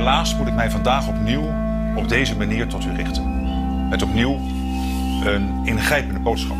[0.00, 1.54] helaas moet ik mij vandaag opnieuw
[1.94, 3.88] op deze manier tot u richten.
[3.88, 4.34] Met opnieuw
[5.24, 6.56] een ingrijpende boodschap.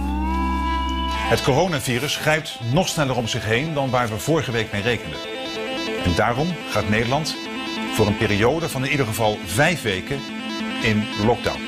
[1.13, 5.19] Het coronavirus grijpt nog sneller om zich heen dan waar we vorige week mee rekenden.
[6.05, 7.37] En daarom gaat Nederland
[7.95, 10.19] voor een periode van in ieder geval vijf weken
[10.83, 11.61] in lockdown.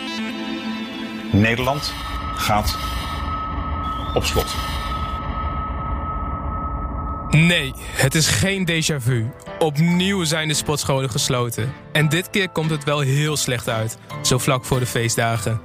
[1.33, 1.93] Nederland
[2.37, 2.77] gaat
[4.15, 4.55] op slot.
[7.31, 9.31] Nee, het is geen déjà vu.
[9.63, 11.73] Opnieuw zijn de sportscholen gesloten.
[11.93, 15.61] En dit keer komt het wel heel slecht uit, zo vlak voor de feestdagen.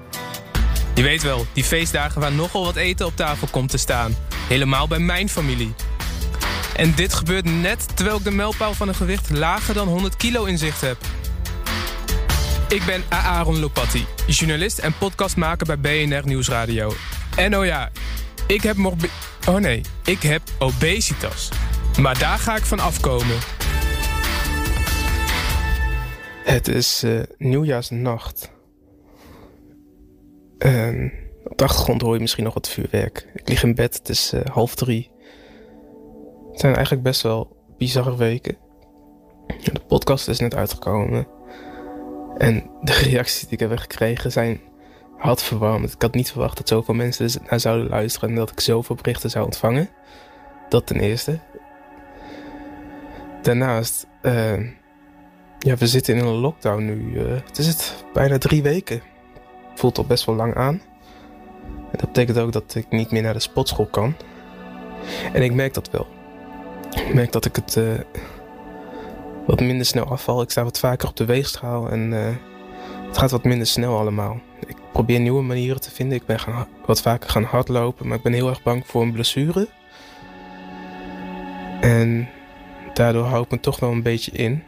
[0.96, 4.16] Je weet wel, die feestdagen waar nogal wat eten op tafel komt te staan.
[4.48, 5.74] Helemaal bij mijn familie.
[6.76, 10.44] En dit gebeurt net terwijl ik de mijlpaal van een gewicht lager dan 100 kilo
[10.44, 10.98] in zicht heb.
[12.70, 16.94] Ik ben Aaron Lopatti, journalist en podcastmaker bij BNR Nieuwsradio.
[17.36, 17.92] En oh ja,
[18.48, 19.10] ik heb morbi...
[19.48, 21.50] Oh nee, ik heb obesitas.
[22.00, 23.57] Maar daar ga ik van afkomen.
[26.48, 28.52] Het is uh, nieuwjaarsnacht.
[30.58, 31.12] En
[31.44, 33.28] op de achtergrond hoor je misschien nog wat vuurwerk.
[33.34, 35.12] Ik lig in bed, het is uh, half drie.
[36.52, 38.58] Het zijn eigenlijk best wel bizarre weken.
[39.48, 41.28] De podcast is net uitgekomen.
[42.38, 44.62] En de reacties die ik heb gekregen zijn
[45.18, 45.94] hartverwarmend.
[45.94, 49.30] Ik had niet verwacht dat zoveel mensen naar zouden luisteren en dat ik zoveel berichten
[49.30, 49.90] zou ontvangen.
[50.70, 51.40] Dat ten eerste.
[53.42, 54.68] Daarnaast, uh,
[55.60, 57.20] ja, we zitten in een lockdown nu.
[57.20, 59.02] Het is het bijna drie weken.
[59.76, 60.82] Voelt al best wel lang aan.
[61.92, 64.16] En dat betekent ook dat ik niet meer naar de sportschool kan.
[65.34, 66.08] En ik merk dat wel.
[67.08, 67.94] Ik merk dat ik het uh,
[69.46, 70.42] wat minder snel afval.
[70.42, 72.12] Ik sta wat vaker op de weegschaal en
[73.08, 74.40] het gaat wat minder snel allemaal.
[74.68, 76.18] Ik probeer nieuwe manieren te vinden.
[76.18, 79.12] Ik ben gaan, wat vaker gaan hardlopen, maar ik ben heel erg bang voor een
[79.12, 79.68] blessure.
[81.82, 82.30] En
[82.94, 84.64] daardoor hou ik me toch wel een beetje in.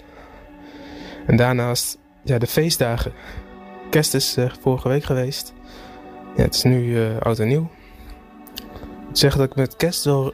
[1.30, 3.14] En daarnaast, ja, de feestdagen.
[3.90, 5.54] Kerst is uh, vorige week geweest.
[6.36, 7.70] Ja, het is nu uh, oud en nieuw.
[9.10, 10.34] Ik zeggen dat ik met kerst wel...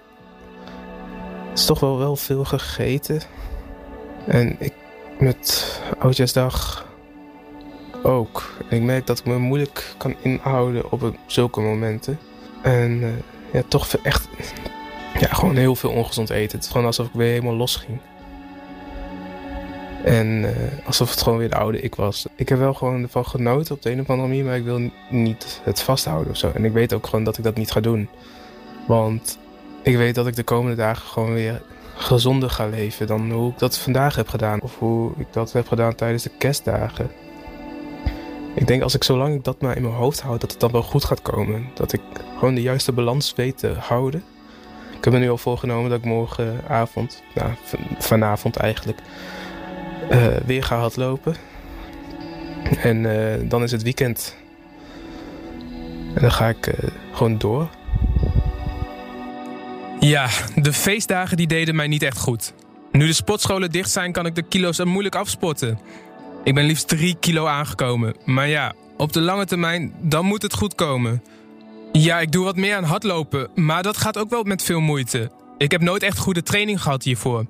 [1.53, 3.21] Is toch wel, wel veel gegeten.
[4.27, 4.73] En ik
[5.19, 6.87] met Oudjaarsdag
[8.03, 8.53] ook.
[8.69, 12.19] Ik merk dat ik me moeilijk kan inhouden op zulke momenten.
[12.61, 13.09] En uh,
[13.53, 14.27] ja, toch echt
[15.19, 16.55] ja, gewoon heel veel ongezond eten.
[16.57, 17.99] Het is gewoon alsof ik weer helemaal los ging.
[20.05, 20.49] En uh,
[20.85, 22.25] alsof het gewoon weer de oude ik was.
[22.35, 24.89] Ik heb wel gewoon ervan genoten op de een of andere manier, maar ik wil
[25.09, 26.51] niet het vasthouden of zo.
[26.53, 28.09] En ik weet ook gewoon dat ik dat niet ga doen.
[28.87, 29.37] Want
[29.81, 31.61] ik weet dat ik de komende dagen gewoon weer
[31.95, 34.61] gezonder ga leven dan hoe ik dat vandaag heb gedaan.
[34.61, 37.11] Of hoe ik dat heb gedaan tijdens de kerstdagen.
[38.55, 40.71] Ik denk als ik zolang ik dat maar in mijn hoofd houd, dat het dan
[40.71, 41.65] wel goed gaat komen.
[41.73, 42.01] Dat ik
[42.37, 44.23] gewoon de juiste balans weet te houden.
[44.97, 47.51] Ik heb me nu al voorgenomen dat ik morgenavond, nou
[47.99, 48.99] vanavond eigenlijk,
[50.11, 51.35] uh, weer ga hardlopen.
[52.81, 54.35] En uh, dan is het weekend.
[56.15, 57.69] En dan ga ik uh, gewoon door.
[59.99, 62.53] Ja, de feestdagen die deden mij niet echt goed.
[62.91, 65.79] Nu de sportscholen dicht zijn, kan ik de kilo's er moeilijk afsporten.
[66.43, 68.15] Ik ben liefst 3 kilo aangekomen.
[68.25, 71.23] Maar ja, op de lange termijn, dan moet het goed komen.
[71.91, 75.31] Ja, ik doe wat meer aan hardlopen, maar dat gaat ook wel met veel moeite.
[75.57, 77.45] Ik heb nooit echt goede training gehad hiervoor.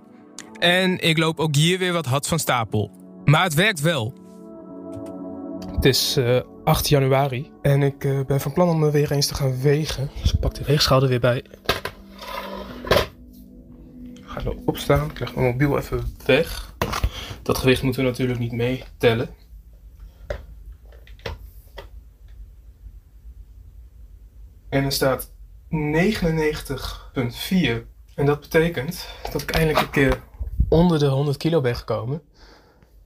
[0.66, 2.92] En ik loop ook hier weer wat hard van stapel.
[3.26, 4.14] Maar het werkt wel.
[5.76, 9.28] Het is uh, 8 januari en ik uh, ben van plan om me weer eens
[9.28, 10.10] te gaan wegen.
[10.22, 11.44] Dus ik pak de weegschaal er weer bij.
[14.14, 15.10] Ik ga zo opstaan.
[15.10, 16.76] Ik leg mijn mobiel even weg.
[17.42, 19.30] Dat gewicht moeten we natuurlijk niet meetellen.
[24.70, 25.32] En er staat
[25.70, 25.76] 99,4.
[28.16, 30.24] En dat betekent dat ik eindelijk een keer
[30.70, 32.22] onder de 100 kilo ben gekomen.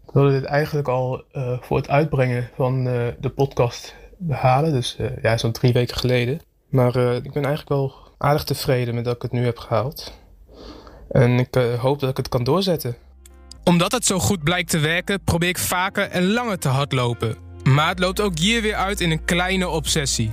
[0.08, 4.72] Ik wilde dit eigenlijk al uh, voor het uitbrengen van uh, de podcast behalen.
[4.72, 6.40] Dus uh, ja, zo'n drie weken geleden.
[6.70, 10.14] Maar ik ben eigenlijk wel aardig tevreden met dat ik het nu heb gehaald.
[11.10, 12.96] En ik hoop dat ik het kan doorzetten
[13.70, 17.36] omdat het zo goed blijkt te werken, probeer ik vaker en langer te hardlopen.
[17.64, 20.30] Maar het loopt ook hier weer uit in een kleine obsessie.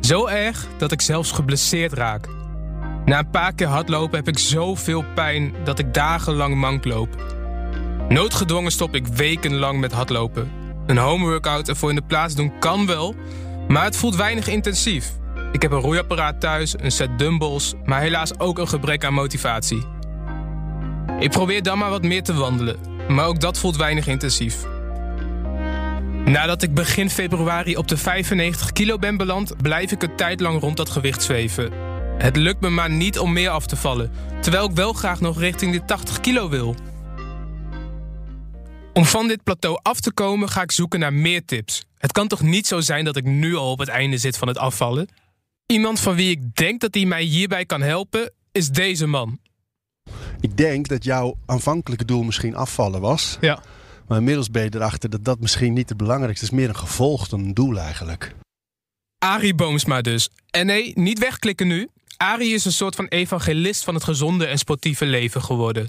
[0.00, 2.28] Zo erg dat ik zelfs geblesseerd raak.
[3.04, 7.08] Na een paar keer hardlopen heb ik zoveel pijn dat ik dagenlang mank loop.
[8.08, 10.50] Noodgedwongen stop ik wekenlang met hardlopen.
[10.86, 13.14] Een homeworkout ervoor in de plaats doen kan wel,
[13.68, 15.12] maar het voelt weinig intensief.
[15.52, 19.82] Ik heb een roeiapparaat thuis, een set dumbbells, maar helaas ook een gebrek aan motivatie.
[21.18, 22.76] Ik probeer dan maar wat meer te wandelen,
[23.08, 24.64] maar ook dat voelt weinig intensief.
[26.24, 30.60] Nadat ik begin februari op de 95 kilo ben beland, blijf ik een tijd lang
[30.60, 31.93] rond dat gewicht zweven.
[32.18, 35.38] Het lukt me maar niet om meer af te vallen, terwijl ik wel graag nog
[35.38, 36.74] richting de 80 kilo wil.
[38.92, 41.84] Om van dit plateau af te komen ga ik zoeken naar meer tips.
[41.98, 44.48] Het kan toch niet zo zijn dat ik nu al op het einde zit van
[44.48, 45.08] het afvallen?
[45.66, 49.38] Iemand van wie ik denk dat hij mij hierbij kan helpen, is deze man.
[50.40, 53.36] Ik denk dat jouw aanvankelijke doel misschien afvallen was.
[53.40, 53.62] Ja.
[54.08, 56.50] Maar inmiddels ben je erachter dat dat misschien niet het belangrijkste is.
[56.50, 58.34] meer een gevolg dan een doel eigenlijk.
[59.18, 60.28] Arie Boomsma dus.
[60.50, 61.88] En nee, niet wegklikken nu.
[62.16, 65.88] Arie is een soort van evangelist van het gezonde en sportieve leven geworden.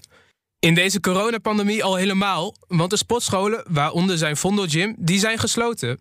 [0.60, 6.00] In deze coronapandemie al helemaal, want de sportscholen, waaronder zijn Vondo Gym, die zijn gesloten.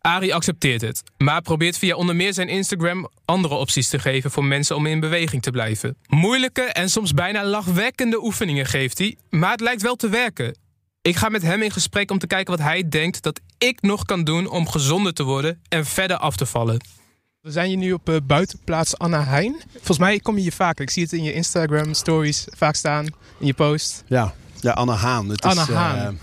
[0.00, 4.44] Arie accepteert het, maar probeert via onder meer zijn Instagram andere opties te geven voor
[4.44, 5.96] mensen om in beweging te blijven.
[6.06, 10.56] Moeilijke en soms bijna lachwekkende oefeningen geeft hij, maar het lijkt wel te werken.
[11.02, 14.04] Ik ga met hem in gesprek om te kijken wat hij denkt dat ik nog
[14.04, 16.97] kan doen om gezonder te worden en verder af te vallen.
[17.40, 19.56] We zijn hier nu op uh, buitenplaats Anna Heijn.
[19.72, 20.82] Volgens mij kom je hier vaker.
[20.82, 23.06] Ik zie het in je Instagram stories vaak staan,
[23.38, 24.04] in je post.
[24.06, 25.28] Ja, ja Anna Haan.
[25.28, 25.96] Het Anna is, Haan.
[26.14, 26.18] Uh,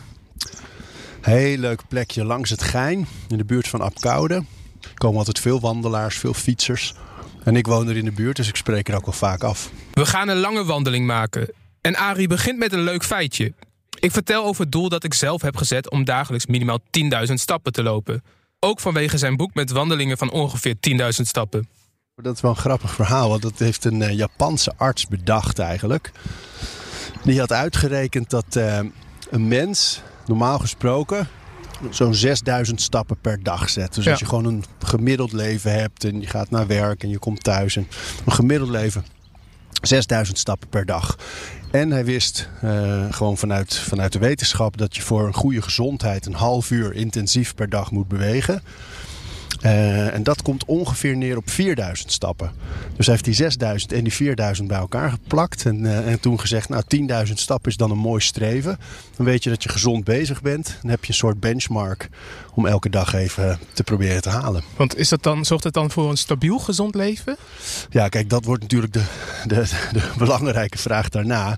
[1.21, 4.33] heel leuk plekje langs het Gein, in de buurt van Apkoude.
[4.81, 6.93] Er komen altijd veel wandelaars, veel fietsers.
[7.43, 9.71] En ik woon er in de buurt, dus ik spreek er ook wel vaak af.
[9.93, 11.51] We gaan een lange wandeling maken.
[11.81, 13.53] En Arie begint met een leuk feitje.
[13.99, 16.79] Ik vertel over het doel dat ik zelf heb gezet om dagelijks minimaal
[17.27, 18.23] 10.000 stappen te lopen.
[18.65, 21.67] Ook vanwege zijn boek met wandelingen van ongeveer 10.000 stappen.
[22.15, 26.11] Dat is wel een grappig verhaal, want dat heeft een uh, Japanse arts bedacht eigenlijk.
[27.23, 28.79] Die had uitgerekend dat uh,
[29.29, 31.27] een mens normaal gesproken
[31.89, 33.93] zo'n 6000 stappen per dag zet.
[33.93, 34.11] Dus Ja.
[34.11, 37.43] als je gewoon een gemiddeld leven hebt en je gaat naar werk en je komt
[37.43, 37.87] thuis en
[38.25, 39.05] een gemiddeld leven
[39.81, 41.17] 6000 stappen per dag.
[41.75, 46.25] En hij wist eh, gewoon vanuit, vanuit de wetenschap dat je voor een goede gezondheid
[46.25, 48.61] een half uur intensief per dag moet bewegen.
[49.65, 52.51] Eh, en dat komt ongeveer neer op 4000 stappen.
[52.95, 55.65] Dus hij heeft die 6000 en die 4000 bij elkaar geplakt.
[55.65, 58.79] En, eh, en toen gezegd, nou 10.000 stappen is dan een mooi streven.
[59.17, 60.77] Dan weet je dat je gezond bezig bent.
[60.81, 62.09] Dan heb je een soort benchmark
[62.53, 64.63] om elke dag even te proberen te halen.
[64.75, 67.37] Want is dat dan, zorgt het dan voor een stabiel gezond leven?
[67.89, 69.03] Ja, kijk, dat wordt natuurlijk de,
[69.47, 71.57] de, de belangrijke vraag daarna.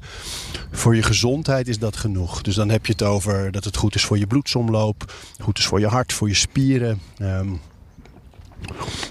[0.71, 2.41] Voor je gezondheid is dat genoeg.
[2.41, 5.65] Dus dan heb je het over dat het goed is voor je bloedsomloop, goed is
[5.65, 7.01] voor je hart, voor je spieren.
[7.17, 7.49] Ehm,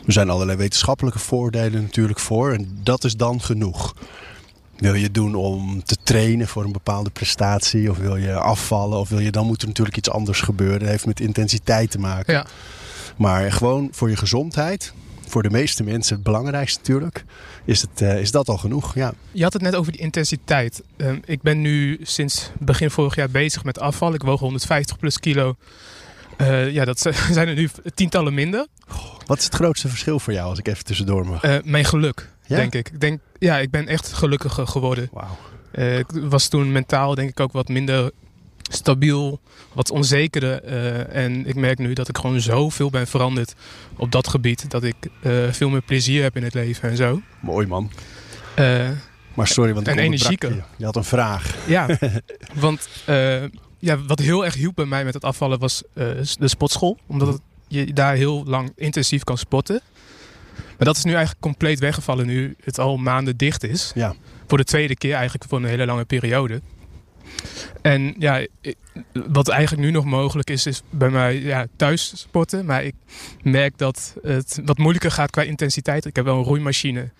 [0.06, 2.52] er zijn allerlei wetenschappelijke voordelen natuurlijk voor.
[2.52, 3.94] En dat is dan genoeg.
[4.76, 7.90] Wil je het doen om te trainen voor een bepaalde prestatie?
[7.90, 8.98] Of wil je afvallen?
[8.98, 10.78] Of wil je, dan moet er natuurlijk iets anders gebeuren.
[10.78, 12.34] Dat heeft met intensiteit te maken.
[12.34, 12.46] Ja.
[13.16, 14.93] Maar gewoon voor je gezondheid,
[15.28, 17.25] voor de meeste mensen het belangrijkste natuurlijk,
[17.64, 18.94] is, het, eh, is dat al genoeg.
[18.94, 19.12] Ja.
[19.32, 20.82] Je had het net over die intensiteit.
[20.96, 24.14] Ehm, ik ben nu sinds begin vorig jaar bezig met afval.
[24.14, 25.56] Ik woog 150 plus kilo.
[26.37, 26.99] Eh, ja, dat
[27.33, 28.67] zijn er nu tientallen minder.
[29.27, 31.43] Wat is het grootste verschil voor jou als ik even tussendoor mag?
[31.43, 32.56] Eh, mijn geluk, Ja?
[32.56, 32.88] denk ik.
[32.88, 35.09] ik denk, ja, ik ben echt gelukkiger geworden.
[35.12, 35.37] Wauw.
[35.71, 38.11] Eh, ik was toen mentaal denk ik ook wat minder
[38.71, 39.41] stabiel,
[39.73, 40.62] wat onzekerder.
[41.12, 43.55] en ik merk nu dat ik gewoon zoveel ben veranderd
[43.97, 44.71] op dat gebied.
[44.71, 44.97] Dat ik
[45.50, 47.21] veel meer plezier heb in het leven en zo.
[47.41, 47.91] Mooi man.
[49.35, 50.55] Maar sorry, want ik En energieker.
[50.55, 50.62] Je.
[50.77, 51.55] je had een vraag.
[51.67, 51.87] ja,
[52.55, 52.88] want
[53.78, 56.06] ja, wat heel erg hielp bij mij met het afvallen was eh,
[56.38, 56.99] de sportschool.
[57.06, 59.81] Omdat het, je daar heel lang intensief kan sporten.
[60.56, 63.93] Maar dat is nu eigenlijk compleet weggevallen nu het al maanden dicht is.
[63.94, 64.14] Ja.
[64.46, 66.61] Voor de tweede keer eigenlijk voor een hele lange periode.
[67.82, 68.47] En ja,
[69.12, 72.64] wat eigenlijk nu nog mogelijk is, is bij mij ja, thuis sporten.
[72.64, 72.95] Maar ik
[73.42, 76.04] merk dat het wat moeilijker gaat qua intensiteit.
[76.04, 77.11] Ik heb wel een roeimachine.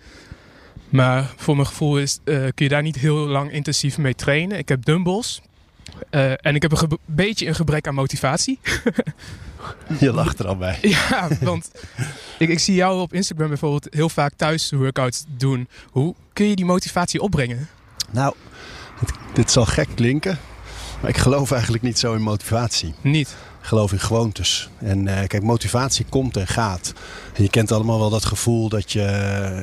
[0.89, 4.57] Maar voor mijn gevoel is, eh, kun je daar niet heel lang intensief mee trainen.
[4.57, 5.41] Ik heb dumbbells.
[6.09, 8.59] Eh, en ik heb een beetje een gebrek aan motivatie.
[9.99, 10.77] Je lacht er al bij.
[11.09, 11.71] ja, want
[12.39, 15.67] ik, ik zie jou op Instagram bijvoorbeeld heel vaak thuis workouts doen.
[15.91, 17.67] Hoe kun je die motivatie opbrengen?
[18.11, 18.33] Nou,
[18.99, 20.39] het- dit zal gek klinken.
[21.01, 22.93] Maar ik geloof eigenlijk niet zo in motivatie.
[23.01, 23.35] Niet.
[23.67, 24.69] Geloof in gewoontes.
[24.77, 26.93] En eh, kijk, motivatie komt en gaat.
[27.33, 29.01] En je kent allemaal wel dat gevoel dat je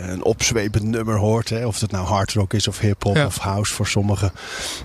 [0.08, 1.49] een opzwepend nummer hoort.
[1.49, 1.66] Hè?
[1.66, 3.26] Of het nou hard rock is of hip-hop Ja.
[3.26, 4.32] of house voor sommigen.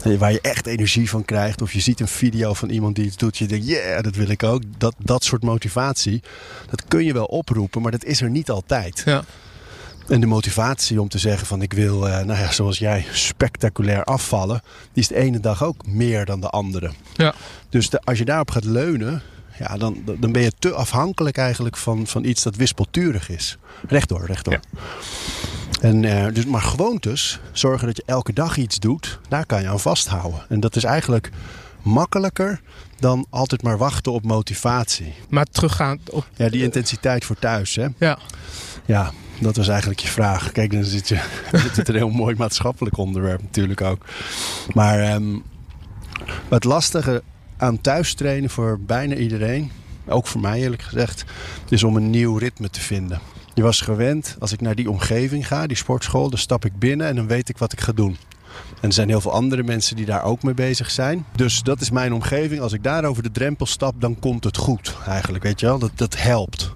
[0.03, 1.61] En Waar je echt energie van krijgt.
[1.61, 3.37] Of je ziet een video van iemand die iets doet.
[3.37, 4.61] Je denkt, yeah, dat wil ik ook.
[4.77, 6.21] Dat, dat soort motivatie,
[6.69, 7.81] dat kun je wel oproepen.
[7.81, 9.01] Maar dat is er niet altijd.
[9.05, 9.23] Ja.
[10.09, 14.03] En de motivatie om te zeggen van ik wil, eh, nou ja, zoals jij, spectaculair
[14.03, 14.61] afvallen.
[14.93, 16.91] Die is de ene dag ook meer dan de andere.
[17.15, 17.33] Ja.
[17.69, 19.21] Dus de- als je daarop gaat leunen,
[19.59, 23.57] ja, dan, dan ben je te afhankelijk eigenlijk van, van iets dat wispelturig is.
[23.87, 24.53] Rechtdoor, rechtdoor.
[24.53, 24.79] Ja.
[25.81, 29.67] En, eh, dus, maar gewoontes, zorgen dat je elke dag iets doet, daar kan je
[29.69, 30.39] aan vasthouden.
[30.49, 31.29] En dat is eigenlijk
[31.81, 32.61] makkelijker
[32.99, 35.13] dan altijd maar wachten op motivatie.
[35.29, 36.27] Maar teruggaan op...
[36.35, 37.87] Ja, die intensiteit voor thuis, hè?
[37.97, 38.17] Ja,
[38.85, 40.51] Ja, dat was eigenlijk je vraag.
[40.51, 41.15] Kijk, dan zit je
[41.51, 44.05] dan zit het een heel mooi maatschappelijk onderwerp natuurlijk ook.
[44.73, 45.41] Maar, maar
[46.49, 47.23] het lastige
[47.57, 49.71] aan thuis trainen voor bijna iedereen,
[50.07, 51.25] ook voor mij eerlijk gezegd,
[51.69, 53.19] is om een nieuw ritme te vinden.
[53.53, 57.07] Je was gewend, als ik naar die omgeving ga, die sportschool, dan stap ik binnen
[57.07, 58.17] en dan weet ik wat ik ga doen.
[58.81, 61.25] En er zijn heel veel andere mensen die daar ook mee bezig zijn.
[61.35, 62.61] Dus dat is mijn omgeving.
[62.61, 64.95] Als ik daar over de drempel stap, dan komt het goed.
[65.07, 65.79] Eigenlijk, weet je wel.
[65.79, 66.73] Dat, dat helpt.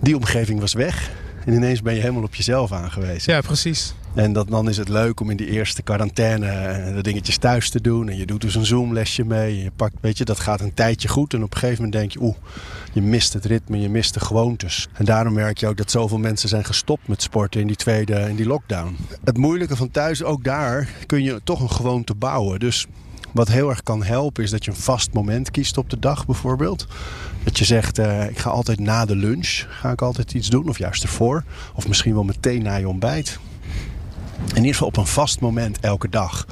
[0.00, 1.10] Die omgeving was weg.
[1.44, 3.32] En ineens ben je helemaal op jezelf aangewezen.
[3.32, 3.94] Ja, precies.
[4.16, 7.70] En dat, dan is het leuk om in die eerste quarantaine eh, de dingetjes thuis
[7.70, 8.08] te doen.
[8.08, 9.62] En je doet dus een Zoom-lesje mee.
[9.62, 11.34] Je pakt, weet je, dat gaat een tijdje goed.
[11.34, 12.36] En op een gegeven moment denk je, oeh,
[12.92, 14.88] je mist het ritme, je mist de gewoontes.
[14.92, 18.14] En daarom merk je ook dat zoveel mensen zijn gestopt met sporten in die tweede,
[18.28, 18.96] in die lockdown.
[19.24, 22.58] Het moeilijke van thuis, ook daar kun je toch een gewoonte bouwen.
[22.58, 22.86] Dus
[23.32, 26.26] wat heel erg kan helpen is dat je een vast moment kiest op de dag
[26.26, 26.86] bijvoorbeeld.
[27.44, 30.68] Dat je zegt, uh, ik ga altijd na de lunch ga ik altijd iets doen.
[30.68, 31.44] Of juist ervoor.
[31.74, 33.38] Of misschien wel meteen na je ontbijt.
[34.48, 36.46] In ieder geval op een vast moment elke dag.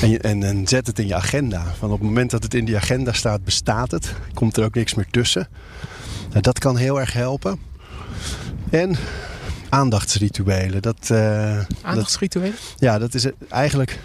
[0.00, 1.62] En, je, en, en, zet het in je agenda.
[1.62, 4.14] Want op het moment dat het in die agenda staat, bestaat het.
[4.34, 5.48] Komt er ook niks meer tussen.
[6.28, 7.60] Nou, dat kan heel erg helpen.
[8.70, 8.96] En
[9.68, 10.82] aandachtsrituelen.
[10.82, 12.50] Dat, uh, aandachtsrituelen?
[12.50, 13.98] Dat, ja, dat is eigenlijk...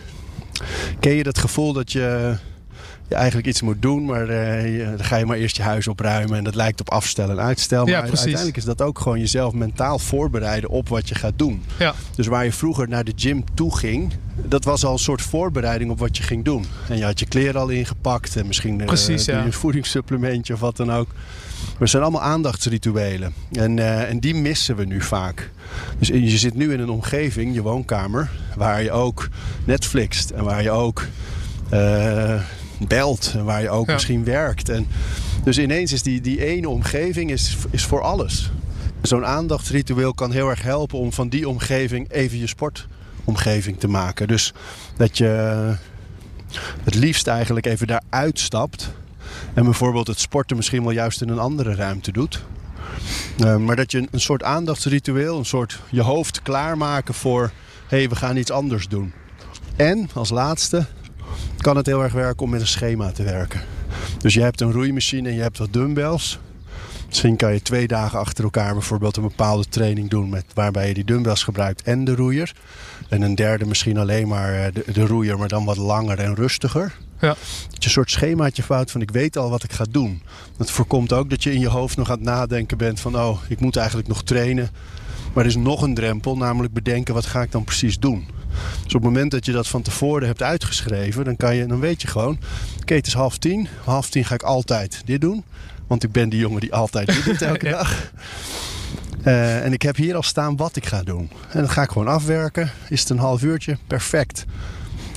[1.00, 2.36] Ken je dat gevoel dat je
[3.08, 6.38] je eigenlijk iets moet doen, maar uh, dan ga je maar eerst je huis opruimen
[6.38, 7.88] en dat lijkt op afstellen en uitstel.
[7.88, 11.64] Ja, maar uiteindelijk is dat ook gewoon jezelf mentaal voorbereiden op wat je gaat doen.
[11.80, 11.94] Ja.
[12.16, 15.92] Dus waar je vroeger naar de gym toe ging, dat was al een soort voorbereiding
[15.92, 16.66] op wat je ging doen.
[16.90, 19.46] En je had je kleren al ingepakt en misschien uh, Precies, ja.
[19.46, 21.08] een voedingssupplementje of wat dan ook.
[21.64, 23.34] Maar het zijn allemaal aandachtsrituelen.
[23.52, 25.52] En, uh, en die missen we nu vaak.
[26.00, 29.30] Dus je zit nu in een omgeving, je woonkamer, waar je ook
[29.66, 31.08] Netflixt en waar je ook
[31.74, 32.42] uh,
[32.80, 33.94] belt en waar je ook Ja.
[33.94, 34.70] misschien werkt.
[34.70, 34.88] En
[35.44, 38.51] dus ineens is die, die ene omgeving is, is voor alles.
[39.01, 44.27] Zo'n aandachtsritueel kan heel erg helpen om van die omgeving even je sportomgeving te maken.
[44.27, 44.53] Dus
[44.98, 45.25] dat je
[46.84, 48.92] het liefst eigenlijk even daar uitstapt.
[49.53, 52.44] En bijvoorbeeld het sporten misschien wel juist in een andere ruimte doet.
[53.38, 57.51] Uh, maar dat je een, een soort aandachtsritueel, een soort je hoofd klaarmaken voor...
[57.88, 59.13] hé, hey, we gaan iets anders doen.
[59.75, 60.86] En als laatste
[61.58, 63.62] kan het heel erg werken om met een schema te werken.
[64.18, 66.40] Dus je hebt een roeimachine en je hebt wat dumbbells.
[67.08, 70.30] Misschien kan je twee dagen achter elkaar bijvoorbeeld een bepaalde training doen...
[70.30, 72.54] Met, waarbij je die dumbbells gebruikt en de roeier.
[73.10, 76.94] En een derde misschien alleen maar de, de roeier, maar dan wat langer en rustiger.
[77.20, 77.28] Ja.
[77.28, 80.22] Dat je een soort schemaatje fout van ik weet al wat ik ga doen.
[80.58, 83.16] Dat voorkomt ook dat je in je hoofd nog aan het nadenken bent van...
[83.16, 84.70] oh, ik moet eigenlijk nog trainen.
[85.34, 88.28] Maar er is nog een drempel, namelijk bedenken wat ga ik dan precies doen.
[88.84, 91.80] Dus op het moment dat je dat van tevoren hebt uitgeschreven, dan, kan je, dan
[91.80, 93.68] weet je gewoon: oké, okay, het is half tien.
[93.84, 95.44] Half tien ga ik altijd dit doen.
[95.88, 97.72] Want ik ben die jongen die altijd dit doet elke Ja.
[97.72, 98.12] dag.
[99.26, 101.30] Uh, en ik heb hier al staan wat ik ga doen.
[101.50, 102.72] En dat ga ik gewoon afwerken.
[102.90, 103.78] Is het een half uurtje?
[103.88, 104.46] Perfect.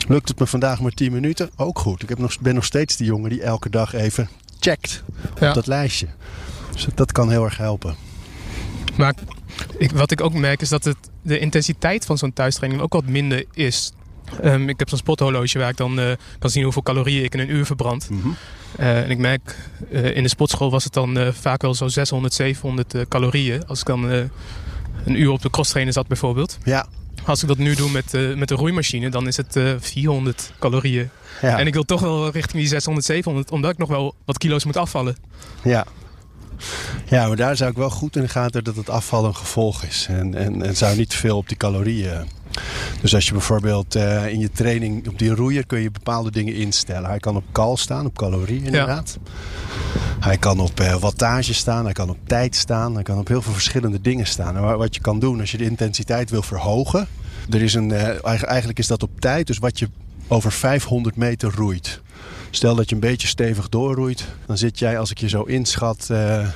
[0.08, 1.50] Lukt het me vandaag maar 10 minuten?
[1.56, 2.02] Ook goed.
[2.02, 4.28] Ik heb nog, ben nog steeds die jongen die elke dag even
[4.60, 5.02] checkt
[5.40, 5.48] Ja.
[5.48, 6.06] op dat lijstje.
[6.72, 7.94] Dus dat, dat kan heel erg helpen.
[8.96, 9.14] Maar
[9.78, 13.06] ik, wat ik ook merk is dat het, de intensiteit van zo'n thuistraining ook wat
[13.06, 13.92] minder is.
[14.44, 17.40] Um, ik heb zo'n spothorloge waar ik dan uh, kan zien hoeveel calorieën ik in
[17.40, 18.10] een uur verbrand.
[18.10, 18.36] Mm -hmm.
[18.80, 19.56] uh, en ik merk,
[19.90, 23.66] uh, in de sportschool was het dan vaak wel zo 600, 700 calorieën.
[23.66, 26.58] Als ik dan een uur op de crosstrainer zat bijvoorbeeld.
[26.64, 26.86] Ja.
[27.24, 31.08] Als ik dat nu doe met, met de roeimachine, dan is het 400 calorieën.
[31.42, 31.58] Ja.
[31.58, 34.64] En ik wil toch wel richting die 600, 700, omdat ik nog wel wat kilo's
[34.64, 35.16] moet afvallen.
[35.62, 35.86] Ja.
[37.04, 39.82] Ja, maar daar zou ik wel goed in de gaten dat het afval een gevolg
[39.82, 40.06] is.
[40.10, 42.26] En, en, en zou niet veel op die calorieën.
[43.00, 46.54] Dus als je bijvoorbeeld uh, in je training op die roeier kun je bepaalde dingen
[46.54, 47.08] instellen.
[47.08, 49.18] Hij kan op kal staan, op calorieën inderdaad.
[49.24, 49.30] Ja.
[50.20, 53.42] Hij kan op uh, wattage staan, hij kan op tijd staan, hij kan op heel
[53.42, 54.56] veel verschillende dingen staan.
[54.56, 57.08] En wat je kan doen als je de intensiteit wil verhogen.
[57.50, 59.88] Er is een, uh, eigenlijk is dat op tijd, dus wat je
[60.28, 62.00] over 500 meter roeit.
[62.56, 66.08] Stel dat je een beetje stevig doorroeit, dan zit jij, als ik je zo inschat,
[66.10, 66.48] uh,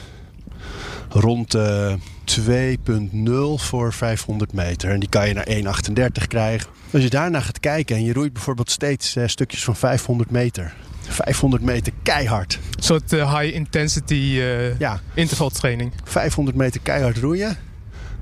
[1.09, 1.95] rond uh,
[2.39, 4.91] 2,0 voor 500 meter.
[4.91, 5.79] En die kan je naar
[6.21, 6.71] 1,38 krijgen.
[6.93, 10.75] Als je daarna gaat kijken en je roeit bijvoorbeeld steeds uh, stukjes van 500 meter.
[11.01, 12.59] 500 meter keihard.
[12.77, 15.01] Een soort uh, high intensity uh, ja.
[15.15, 15.93] intervaltraining.
[16.05, 17.57] 500 meter keihard roeien.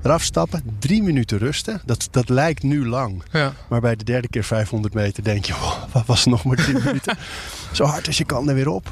[0.03, 1.81] Eraf stappen, drie minuten rusten.
[1.85, 3.23] Dat, dat lijkt nu lang.
[3.31, 3.53] Ja.
[3.69, 5.53] Maar bij de derde keer 500 meter denk je,
[5.91, 7.17] wat was nog maar drie minuten?
[7.71, 8.91] Zo hard als je kan er weer op.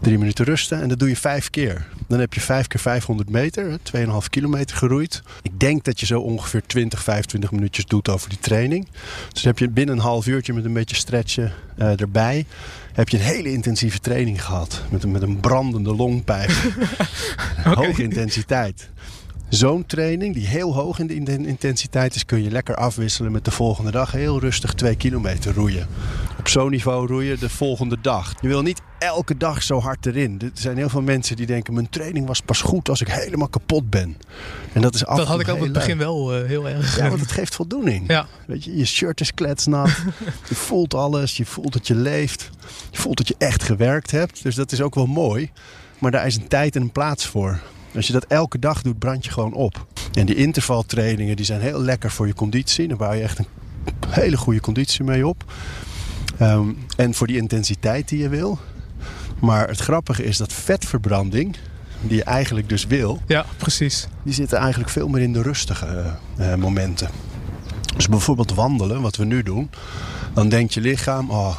[0.00, 1.86] Drie minuten rusten en dat doe je vijf keer.
[2.08, 5.22] Dan heb je vijf keer 500 meter, 2,5 kilometer geroeid.
[5.42, 8.88] Ik denk dat je zo ongeveer 20, 25 minuutjes doet over die training.
[9.32, 12.46] Dus heb je binnen een half uurtje met een beetje stretchen uh, erbij...
[12.92, 14.82] heb je een hele intensieve training gehad.
[14.88, 16.50] Met een, met een brandende longpijp.
[17.58, 17.74] okay.
[17.86, 18.90] Hoge intensiteit.
[19.48, 23.50] Zo'n training, die heel hoog in de intensiteit is, kun je lekker afwisselen met de
[23.50, 25.88] volgende dag heel rustig 2 kilometer roeien.
[26.38, 28.34] op zo'n niveau roeien de volgende dag.
[28.40, 30.40] Je wil niet elke dag zo hard erin.
[30.40, 33.48] Er zijn heel veel mensen die denken: mijn training was pas goed als ik helemaal
[33.48, 34.16] kapot ben.
[34.72, 36.96] En dat is af Dat had ik op het begin wel uh, heel erg.
[36.96, 38.08] Ja, want het geeft voldoening.
[38.08, 38.26] Ja.
[38.46, 39.88] Weet je, je shirt is kletsnat.
[40.48, 41.36] je voelt alles.
[41.36, 42.50] Je voelt dat je leeft.
[42.90, 44.42] Je voelt dat je echt gewerkt hebt.
[44.42, 45.50] Dus dat is ook wel mooi.
[45.98, 47.60] Maar daar is een tijd en een plaats voor.
[47.96, 49.86] Als je dat elke dag doet, brand je gewoon op.
[50.12, 52.88] En die intervaltrainingen die zijn heel lekker voor je conditie.
[52.88, 53.46] Daar bouw je echt een
[54.08, 55.44] hele goede conditie mee op.
[56.42, 58.58] Um, en voor die intensiteit die je wil.
[59.40, 61.56] Maar het grappige is dat vetverbranding,
[62.00, 63.20] die je eigenlijk dus wil...
[63.26, 64.06] Ja, precies.
[64.22, 67.08] Die zitten eigenlijk veel meer in de rustige uh, momenten.
[67.96, 69.70] Dus bijvoorbeeld wandelen, wat we nu doen.
[70.34, 71.56] Dan denkt je lichaam, oh,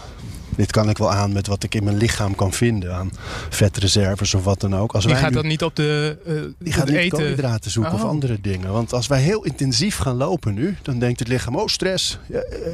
[0.57, 3.11] dit kan ik wel aan met wat ik in mijn lichaam kan vinden aan
[3.49, 4.93] vetreserves of wat dan ook.
[4.93, 7.93] Als die wij gaat nu, dan niet op de uh, Die gaat niet koolhydraten zoeken
[7.93, 8.03] oh.
[8.03, 8.71] of andere dingen.
[8.71, 12.17] Want als wij heel intensief gaan lopen nu, dan denkt het lichaam, oh stress,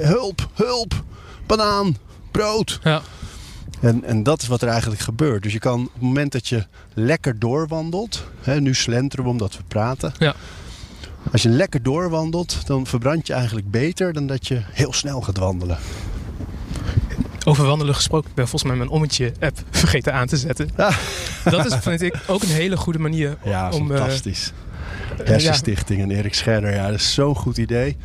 [0.02, 1.04] hulp, hulp,
[1.46, 1.98] banaan,
[2.32, 2.80] brood.
[2.84, 3.02] Ja.
[3.82, 5.44] En, en dat is wat er eigenlijk gebeurt.
[5.44, 9.58] Dus je kan op het moment dat je lekker doorwandelt, hè, nu slenteren we omdat
[9.58, 10.14] we praten.
[10.18, 10.36] Ja.
[11.32, 15.38] Als je lekker doorwandelt, dan verbrand je eigenlijk beter dan dat je heel snel gaat
[15.38, 15.78] wandelen.
[17.46, 20.70] Over wandelen gesproken, ik ben volgens mij mijn ommetje-app vergeten aan te zetten.
[21.44, 23.88] Dat is, vind ik, ook een hele goede manier ja, om...
[23.88, 24.52] fantastisch.
[25.22, 27.98] Uh, Hersenstichting en Erik Scherder, ja, dat is zo'n goed idee.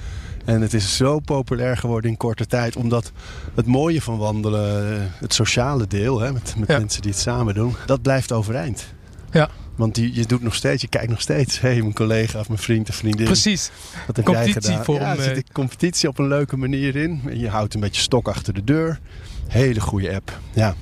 [0.45, 2.77] En het is zo populair geworden in korte tijd.
[2.77, 3.13] Omdat
[3.55, 6.79] het mooie van wandelen, het sociale deel, hè, met, met ja.
[6.79, 8.87] mensen die het samen doen, dat blijft overeind.
[9.31, 9.51] Ja.
[9.77, 11.61] Want die, je doet nog steeds, je kijkt nog steeds.
[11.61, 13.25] Hé, hey, mijn collega of mijn vriend of vriendin.
[13.25, 13.71] Precies.
[14.07, 14.85] Wat heb competitie jij gedaan?
[14.85, 17.21] Voor ja, er zit een competitie op een leuke manier in.
[17.33, 19.01] Je houdt een beetje stok achter de deur.
[19.49, 20.39] Hele goede app.
[20.53, 20.75] Ja.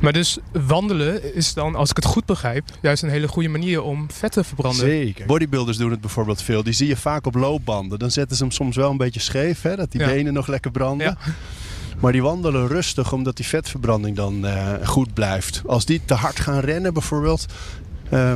[0.00, 3.82] Maar dus wandelen is dan, als ik het goed begrijp, juist een hele goede manier
[3.82, 4.80] om vet te verbranden.
[4.80, 5.26] Zeker.
[5.26, 6.62] Bodybuilders doen het bijvoorbeeld veel.
[6.62, 7.98] Die zie je vaak op loopbanden.
[7.98, 10.06] Dan zetten ze hem soms wel een beetje scheef, hè, dat die ja.
[10.06, 11.06] benen nog lekker branden.
[11.06, 11.32] Ja.
[12.00, 15.62] Maar die wandelen rustig omdat die vetverbranding dan uh, goed blijft.
[15.66, 17.46] Als die te hard gaan rennen bijvoorbeeld,
[18.10, 18.32] uh,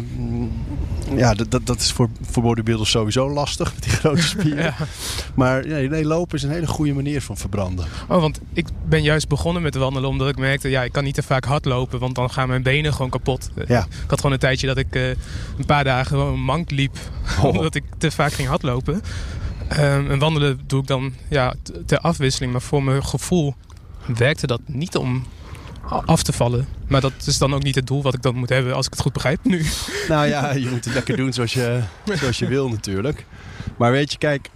[1.16, 4.64] ja, dat, dat is voor, voor bodybuilders sowieso lastig met die grote spieren.
[4.64, 4.74] ja.
[5.34, 7.86] Maar nee, nee, lopen is een hele goede manier van verbranden.
[8.08, 11.14] Oh, want ik ben juist begonnen met wandelen omdat ik merkte, ja, ik kan niet
[11.14, 13.50] te vaak hardlopen, want dan gaan mijn benen gewoon kapot.
[13.66, 13.80] Ja.
[13.84, 16.96] Ik had gewoon een tijdje dat ik uh, een paar dagen gewoon mank liep,
[17.38, 17.44] oh.
[17.54, 19.02] omdat ik te vaak ging hardlopen.
[19.72, 21.54] Um, en wandelen doe ik dan ja,
[21.86, 23.54] ter afwisseling, maar voor mijn gevoel
[24.16, 25.24] werkte dat niet om
[25.88, 26.68] af te vallen.
[26.88, 28.92] Maar dat is dan ook niet het doel wat ik dan moet hebben, als ik
[28.92, 29.66] het goed begrijp nu.
[30.08, 31.80] Nou ja, je moet het lekker doen zoals je,
[32.18, 33.24] zoals je wil natuurlijk.
[33.76, 34.50] Maar weet je, kijk,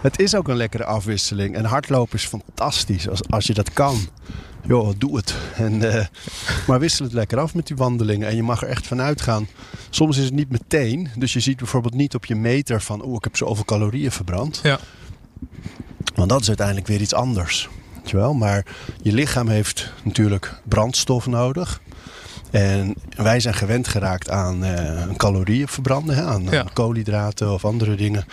[0.00, 1.56] het is ook een lekkere afwisseling.
[1.56, 4.08] En hardlopen is fantastisch als, als je dat kan.
[4.66, 5.34] Joh, doe het.
[5.54, 6.04] En, uh,
[6.66, 8.28] maar wissel het lekker af met die wandelingen.
[8.28, 9.48] En je mag er echt van uitgaan.
[9.90, 11.08] Soms is het niet meteen.
[11.16, 13.04] Dus je ziet bijvoorbeeld niet op je meter van...
[13.04, 14.60] oeh, ik heb zoveel calorieën verbrand.
[14.62, 14.78] Ja.
[16.14, 17.68] Want dat is uiteindelijk weer iets anders.
[18.08, 18.34] Weet je wel?
[18.34, 18.64] Maar
[19.02, 21.80] je lichaam heeft natuurlijk brandstof nodig.
[22.50, 26.14] En wij zijn gewend geraakt aan uh, calorieën verbranden.
[26.16, 26.22] Hè?
[26.22, 26.60] Aan, Ja.
[26.60, 28.24] aan koolhydraten of andere dingen.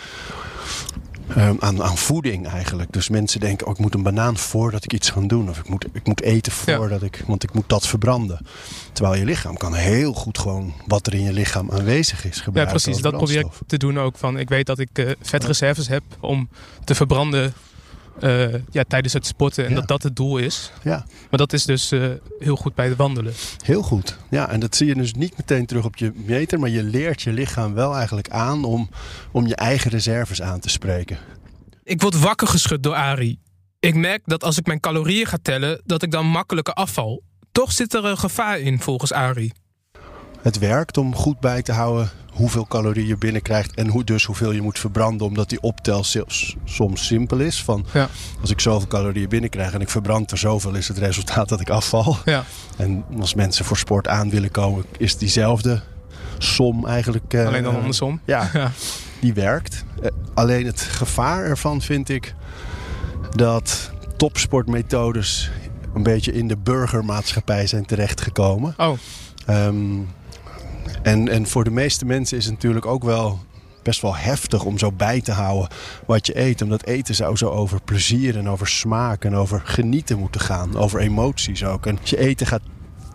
[1.36, 2.92] Um, aan, aan voeding eigenlijk.
[2.92, 5.48] Dus mensen denken, oh, ik moet een banaan voordat ik iets ga doen.
[5.48, 7.22] Of ik moet, ik moet eten voordat ik...
[7.26, 8.38] Want ik moet dat verbranden.
[8.92, 12.42] Terwijl je lichaam kan heel goed gewoon wat er in je lichaam aanwezig is Ja,
[12.42, 12.74] gebruiken.
[12.74, 12.92] precies.
[13.02, 14.16] als Dat probeer ik te doen ook.
[14.18, 16.48] Van, ik weet dat ik eh, vetreserves heb om
[16.84, 17.52] te verbranden
[18.20, 19.64] eh, ja, tijdens het sporten.
[19.64, 19.76] En Ja.
[19.76, 20.72] dat dat het doel is.
[20.82, 23.32] Ja, Maar dat is dus eh, heel goed bij het wandelen.
[23.64, 24.16] heel goed.
[24.30, 26.58] Ja, en dat zie je dus niet meteen terug op je meter.
[26.60, 28.88] Maar je leert je lichaam wel eigenlijk aan om,
[29.32, 31.18] om je eigen reserves aan te spreken.
[31.82, 33.38] Ik word wakker geschud door Ari.
[33.80, 37.22] Ik merk dat als ik mijn calorieën ga tellen, dat ik dan makkelijker afval.
[37.52, 39.52] Toch zit er een gevaar in volgens Ari.
[40.42, 44.52] Het werkt om goed bij te houden hoeveel calorieën je binnenkrijgt en hoe, dus hoeveel
[44.52, 45.26] je moet verbranden.
[45.26, 46.04] Omdat die optel
[46.64, 47.62] soms simpel is.
[47.62, 48.08] Van Ja.
[48.40, 51.70] als ik zoveel calorieën binnenkrijg en ik verbrand er zoveel, is het resultaat dat ik
[51.70, 52.16] afval.
[52.24, 52.44] Ja.
[52.76, 55.82] En als mensen voor sport aan willen komen, is diezelfde
[56.38, 57.34] som eigenlijk.
[57.34, 58.20] eh, Alleen dan andersom.
[58.24, 58.70] Ja, Ja.
[59.20, 59.84] die werkt.
[60.02, 62.34] Eh, alleen het gevaar ervan vind ik
[63.34, 65.50] dat topsportmethodes
[65.94, 68.74] een beetje in de burgermaatschappij zijn terechtgekomen.
[68.76, 68.98] Oh,
[69.46, 69.76] Ehm,
[71.02, 73.38] en, en voor de meeste mensen is het natuurlijk ook wel
[73.82, 75.68] best wel heftig om zo bij te houden
[76.06, 76.62] wat je eet.
[76.62, 80.76] Omdat eten zou zo over plezier en over smaak en over genieten moeten gaan.
[80.76, 81.86] Over emoties ook.
[81.86, 82.62] En als je eten gaat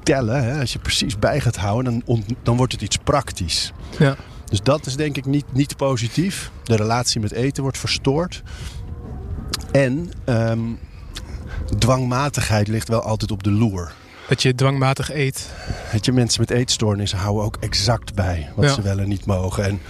[0.03, 3.71] tellen, hè, als je precies bij gaat houden, dan, dan wordt het iets praktisch.
[3.99, 4.15] ja.
[4.45, 6.51] Dus dat is denk ik niet, niet positief.
[6.63, 8.43] De relatie met eten wordt verstoord.
[9.71, 10.59] En ehm,
[11.79, 13.93] dwangmatigheid ligt wel altijd op de loer.
[14.31, 15.49] Dat je dwangmatig eet.
[15.91, 18.73] Weet je, mensen met eetstoornissen houden ook exact bij wat Ja.
[18.73, 19.63] ze wel en niet mogen.
[19.63, 19.81] En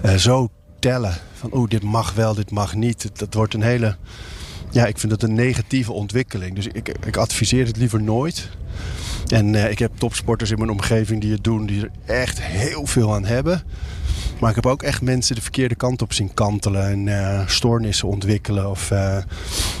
[0.00, 3.10] eh, zo tellen van, oeh, dit mag wel, dit mag niet.
[3.18, 3.96] Dat wordt een hele
[4.70, 6.54] ja, ik vind het een negatieve ontwikkeling.
[6.54, 8.48] Dus ik, ik adviseer het liever nooit.
[9.28, 12.86] En eh, ik heb topsporters in mijn omgeving die het doen, die er echt heel
[12.86, 13.62] veel aan hebben.
[14.44, 18.08] Maar ik heb ook echt mensen de verkeerde kant op zien kantelen en uh, stoornissen
[18.08, 18.70] ontwikkelen.
[18.70, 19.16] Of uh,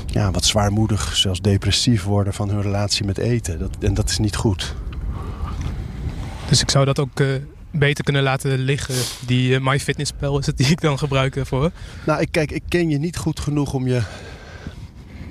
[0.06, 3.58] ja, wat zwaarmoedig, zelfs depressief worden van hun relatie met eten.
[3.58, 4.74] Dat, en dat is niet goed.
[6.48, 7.34] Dus ik zou dat ook uh,
[7.70, 8.94] beter kunnen laten liggen.
[9.26, 11.70] Die MyFitnessPal is het die ik dan gebruik voor.
[12.06, 14.02] Nou, ik, kijk, ik ken je niet goed genoeg om je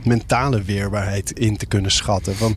[0.04, 2.36] mentale weerbaarheid in te kunnen schatten.
[2.36, 2.56] Van,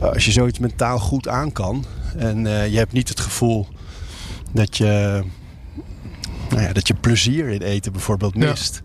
[0.00, 1.84] als je zoiets mentaal goed aan kan
[2.16, 3.68] en je hebt niet het gevoel
[4.52, 5.22] dat je
[6.52, 8.82] nou ja, dat je plezier in eten bijvoorbeeld mist,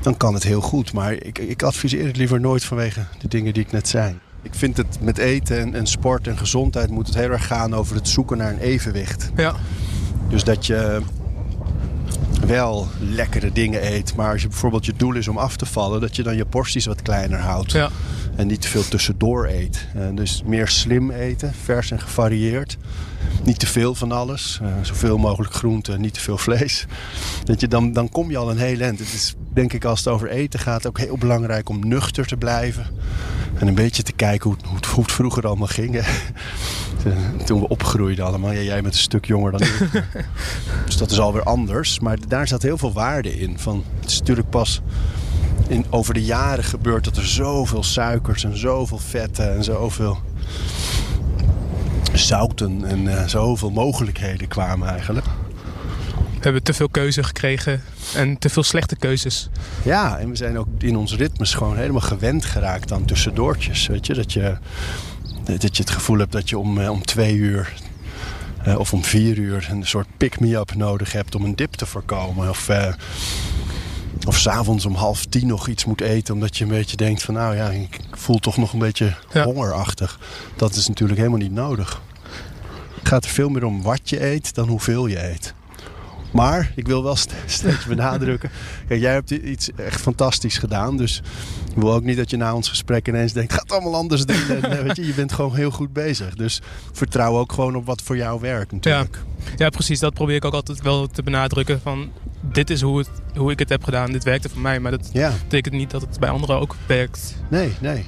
[0.00, 0.92] dan kan het heel goed.
[0.92, 4.18] Maar ik, ik adviseer het liever nooit vanwege de dingen die ik net zei.
[4.42, 7.74] Ik vind het met eten en, en, sport en gezondheid moet het heel erg gaan
[7.74, 9.30] over het zoeken naar een evenwicht.
[9.36, 9.54] Ja.
[10.28, 11.00] Dus dat je
[12.46, 16.00] wel lekkere dingen eet, maar als je bijvoorbeeld je doel is om af te vallen,
[16.00, 17.72] dat je dan je porties wat kleiner houdt.
[17.72, 17.90] Ja.
[18.36, 19.86] En niet te veel tussendoor eet.
[19.94, 22.76] En dus meer slim eten, vers en gevarieerd.
[23.44, 24.58] Niet te veel van alles.
[24.62, 26.86] Uh, zoveel mogelijk groente, niet te veel vlees.
[27.44, 28.98] Dat je, dan, dan kom je al een heel eind.
[28.98, 32.36] Het is denk ik als het over eten gaat ook heel belangrijk om nuchter te
[32.36, 32.86] blijven.
[33.54, 36.02] En een beetje te kijken hoe, hoe, hoe het vroeger allemaal ging.
[37.44, 38.52] Toen we opgroeiden allemaal.
[38.52, 39.88] Ja, jij bent een stuk jonger dan ik.
[40.86, 42.00] dus dat is alweer anders.
[42.00, 43.58] Maar daar zat heel veel waarde in.
[43.58, 44.80] Van, het is natuurlijk pas
[45.68, 50.18] in, over de jaren gebeurt dat er zoveel suikers en zoveel vetten en zoveel
[52.12, 55.26] zouten en uh, zoveel mogelijkheden kwamen eigenlijk.
[56.16, 57.82] We hebben te veel keuze gekregen
[58.14, 59.48] en te veel slechte keuzes.
[59.82, 63.86] Ja, en we zijn ook in ons ritmes gewoon helemaal gewend geraakt aan tussendoortjes.
[63.86, 64.56] Weet je, dat je,
[65.44, 67.72] dat je het gevoel hebt dat je om, om twee uur
[68.66, 72.48] uh, of om vier uur een soort pick-me-up nodig hebt om een dip te voorkomen.
[72.48, 72.68] Of,
[74.26, 77.34] of s'avonds om half tien nog iets moet eten omdat je een beetje denkt van
[77.34, 79.44] nou ja, ik voel toch nog een beetje ja.
[79.44, 80.18] hongerachtig.
[80.56, 82.02] Dat is natuurlijk helemaal niet nodig.
[82.98, 85.54] Het gaat er veel meer om wat je eet dan hoeveel je eet.
[86.34, 88.50] Maar ik wil wel steeds benadrukken.
[88.88, 90.96] Kijk, jij hebt iets echt fantastisch gedaan.
[90.96, 91.22] Dus
[91.74, 94.26] ik wil ook niet dat je na ons gesprek ineens denkt: ga het allemaal anders
[94.26, 94.62] doen.
[94.62, 96.34] En, weet je, je bent gewoon heel goed bezig.
[96.34, 96.60] Dus
[96.92, 99.18] vertrouw ook gewoon op wat voor jou werkt, natuurlijk.
[99.44, 99.52] Ja.
[99.56, 99.98] ja, precies.
[99.98, 101.80] Dat probeer ik ook altijd wel te benadrukken.
[101.80, 102.10] Van
[102.52, 104.12] dit is hoe, het, hoe ik het heb gedaan.
[104.12, 104.80] Dit werkte voor mij.
[104.80, 105.32] Maar dat ja.
[105.42, 107.36] betekent niet dat het bij anderen ook werkt.
[107.50, 108.04] Nee, nee.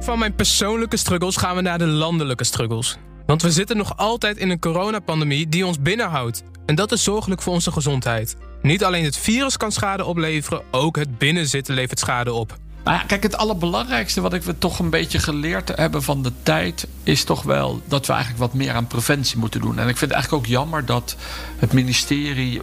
[0.00, 2.98] Van mijn persoonlijke struggles gaan we naar de landelijke struggles.
[3.26, 6.42] Want we zitten nog altijd in een coronapandemie die ons binnenhoudt.
[6.66, 8.36] En dat is zorgelijk voor onze gezondheid.
[8.62, 12.56] Niet alleen het virus kan schade opleveren, ook het binnenzitten levert schade op.
[12.84, 16.86] Nou kijk, het allerbelangrijkste wat ik we toch een beetje geleerd hebben van de tijd...
[17.02, 19.78] is toch wel dat we eigenlijk wat meer aan preventie moeten doen.
[19.78, 21.16] En ik vind het eigenlijk ook jammer dat
[21.58, 22.62] het ministerie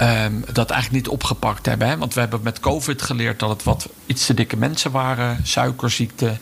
[0.00, 1.88] um, dat eigenlijk niet opgepakt hebben.
[1.88, 1.98] Hè?
[1.98, 6.36] Want we hebben met COVID geleerd dat het wat iets te dikke mensen waren, suikerziekte.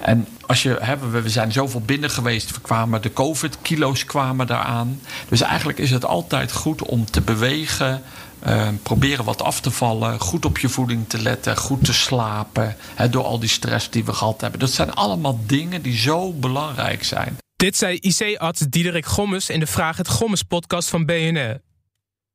[0.00, 5.00] En als je, hè, we zijn zoveel binnen geweest, we kwamen, de COVID-kilo's kwamen daaraan.
[5.28, 8.02] Dus eigenlijk is het altijd goed om te bewegen.
[8.46, 12.76] Uh, proberen wat af te vallen, goed op je voeding te letten, goed te slapen.
[12.94, 14.60] Hè, door al die stress die we gehad hebben.
[14.60, 17.36] Dat zijn allemaal dingen die zo belangrijk zijn.
[17.56, 21.60] Dit zei IC-arts Diederik Gommes in de Vraag het Gommes podcast van BNR.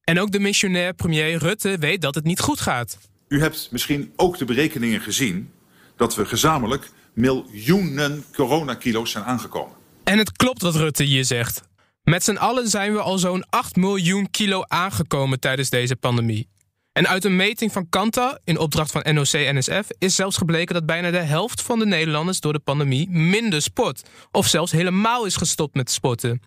[0.04, 2.98] En ook de missionair premier Rutte weet dat het niet goed gaat.
[3.28, 5.52] U hebt misschien ook de berekeningen gezien
[5.98, 9.76] dat we gezamenlijk miljoenen coronakilo's zijn aangekomen.
[10.04, 11.64] En het klopt wat Rutte hier zegt.
[12.06, 16.50] Met z'n allen zijn we al zo'n 8 miljoen kilo aangekomen tijdens deze pandemie.
[16.92, 21.12] En uit een meting van Kanta in opdracht van NOC-NSF is zelfs gebleken dat bijna
[21.12, 24.04] de helft van de Nederlanders door de pandemie minder sport.
[24.32, 26.42] Of zelfs helemaal is gestopt met sporten.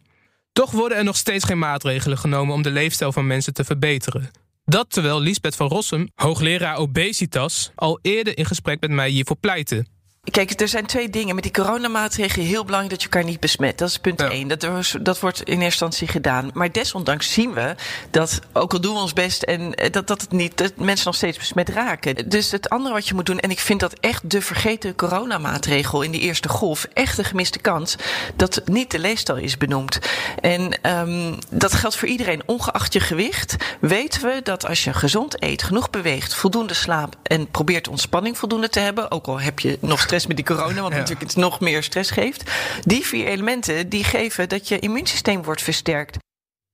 [0.52, 4.30] Toch worden er nog steeds geen maatregelen genomen om de leefstijl van mensen te verbeteren.
[4.64, 9.86] Dat terwijl Lisbeth van Rossum, hoogleraar obesitas, al eerder in gesprek met mij hiervoor pleitte.
[10.30, 11.34] Kijk, er zijn twee dingen.
[11.34, 13.78] Met die coronamaatregelen heel belangrijk dat je elkaar niet besmet.
[13.78, 14.30] Dat is punt ja.
[14.30, 14.48] één.
[14.48, 16.50] Dat, dat wordt in eerste instantie gedaan.
[16.54, 17.74] Maar desondanks zien we
[18.10, 21.06] dat, ook al doen we ons best, en eh, dat, dat, het niet, dat mensen
[21.06, 22.28] nog steeds besmet raken.
[22.28, 26.02] Dus het andere wat je moet doen, en ik vind dat echt de vergeten coronamaatregel
[26.02, 27.96] in die eerste golf, echt een gemiste kans,
[28.36, 29.98] dat niet de leefstijl is benoemd.
[30.40, 32.42] En um, dat geldt voor iedereen.
[32.46, 37.50] Ongeacht je gewicht, weten we dat als je gezond eet, genoeg beweegt, voldoende slaapt en
[37.50, 40.92] probeert ontspanning voldoende te hebben, ook al heb je nog stress met die corona, wat
[40.92, 40.98] ja.
[40.98, 42.50] natuurlijk het nog meer stress geeft.
[42.84, 46.16] Die vier elementen die geven dat je immuunsysteem wordt versterkt.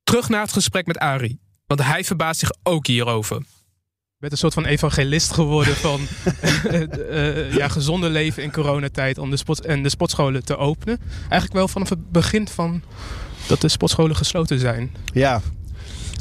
[0.02, 3.36] Terug naar het gesprek met Ari, want hij verbaast zich ook hierover.
[3.36, 6.00] Ik ben een soort van evangelist geworden van
[7.10, 11.00] uh, ja, gezonde leven in coronatijd om de sport en de sportscholen te openen.
[11.20, 12.82] Eigenlijk wel vanaf het begin van
[13.46, 14.96] dat de sportscholen gesloten zijn.
[15.12, 15.40] Ja,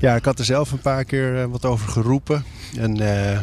[0.03, 2.43] Ja, ik had er zelf een paar keer eh, wat over geroepen.
[2.77, 3.39] En eh,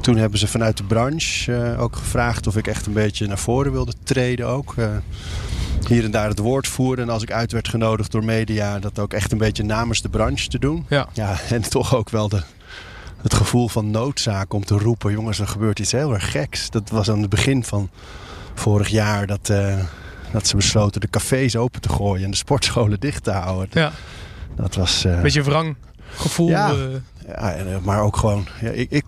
[0.00, 3.38] toen hebben ze vanuit de branche eh, ook gevraagd of ik echt een beetje naar
[3.38, 4.74] voren wilde treden ook.
[5.88, 7.04] Hier en daar het woord voeren.
[7.04, 10.08] En als ik uit werd genodigd door media, dat ook echt een beetje namens de
[10.08, 10.86] branche te doen.
[10.88, 11.08] Ja.
[11.12, 12.42] Ja, en toch ook wel de,
[13.22, 16.70] het gevoel van noodzaak om te roepen: jongens, er gebeurt iets heel erg geks.
[16.70, 17.90] Dat was aan het begin van
[18.54, 19.46] vorig jaar dat,
[20.32, 23.68] dat ze besloten de cafés open te gooien en de sportscholen dicht te houden.
[23.72, 23.92] Ja,
[24.56, 25.04] Dat was.
[25.04, 25.76] een beetje wrang
[26.14, 26.48] gevoel.
[26.48, 26.70] Ja.
[26.70, 26.76] eh,
[27.26, 29.04] ja, en, eh, maar ook gewoon, ja, ik, ik,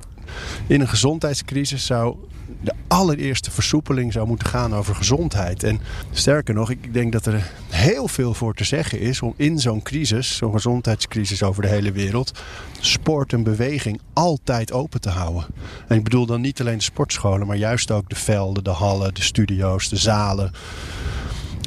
[0.67, 2.17] in een gezondheidscrisis zou
[2.61, 5.63] de allereerste versoepeling zou moeten gaan over gezondheid.
[5.63, 5.81] En
[6.11, 9.83] sterker nog, ik denk dat er heel veel voor te zeggen is om in zo'n
[9.83, 12.33] crisis, zo'n gezondheidscrisis over de hele wereld,
[12.81, 15.47] sport en beweging altijd open te houden.
[15.89, 19.15] En ik bedoel dan niet alleen de sportscholen, maar juist ook de velden, de hallen,
[19.15, 20.53] de studio's, de zalen.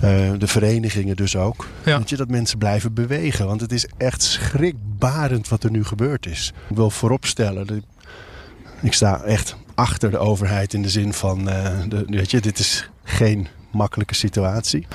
[0.01, 1.67] Eh, de verenigingen dus ook.
[1.85, 1.97] Ja.
[1.97, 3.45] Weet je, dat mensen blijven bewegen.
[3.47, 6.53] Want het is echt schrikbarend wat er nu gebeurd is.
[6.69, 7.77] Ik wil vooropstellen, dat-
[8.81, 12.59] ik sta echt achter de overheid in de zin van, eh, de, weet je, dit
[12.59, 14.87] is geen makkelijke situatie.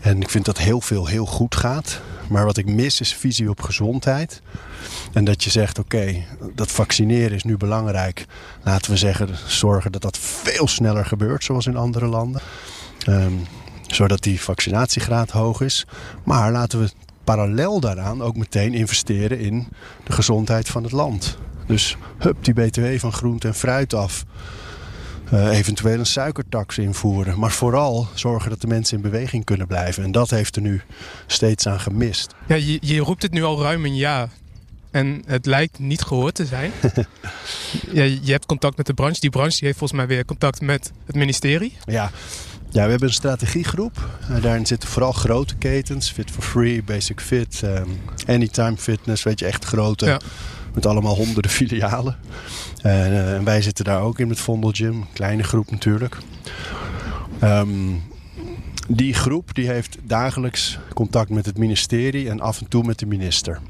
[0.00, 2.00] En ik vind dat heel veel heel goed gaat.
[2.28, 4.42] Maar wat ik mis is visie op gezondheid.
[5.12, 8.26] En dat je zegt, oké, dat vaccineren is nu belangrijk.
[8.62, 12.40] Laten we zeggen, zorgen dat dat veel sneller gebeurt, zoals in andere landen.
[13.06, 13.32] Ehm,
[13.96, 15.86] zodat die vaccinatiegraad hoog is.
[16.24, 16.90] Maar laten we
[17.24, 19.68] parallel daaraan ook meteen investeren in
[20.04, 21.38] de gezondheid van het land.
[21.66, 24.24] Dus hup, die btw van groente en fruit af.
[25.30, 27.38] Eh, eventueel een suikertax invoeren.
[27.38, 30.04] Maar vooral zorgen dat de mensen in beweging kunnen blijven.
[30.04, 30.82] En dat heeft er nu
[31.26, 32.34] steeds aan gemist.
[32.46, 34.28] ja, je, je roept het nu al ruim een jaar.
[34.90, 36.72] En het lijkt niet gehoord te zijn.
[37.98, 39.20] ja, je hebt contact met de branche.
[39.20, 41.76] Die branche die heeft volgens mij weer contact met het ministerie.
[41.84, 42.10] Ja,
[42.76, 44.08] ja we hebben een strategiegroep.
[44.28, 46.10] Eh, daarin zitten vooral grote ketens.
[46.10, 47.88] Fit for Free, Basic Fit, ehm,
[48.26, 49.22] Anytime Fitness.
[49.22, 50.06] Weet je, echt grote.
[50.06, 50.20] Ja.
[50.74, 52.16] Met allemaal honderden filialen.
[52.82, 55.04] En, eh, en wij zitten daar ook in met Vondel Gym.
[55.12, 56.16] Kleine groep natuurlijk.
[57.40, 57.68] Ehm,
[58.88, 63.06] die groep die heeft dagelijks contact met het ministerie en af en toe met de
[63.06, 63.60] minister.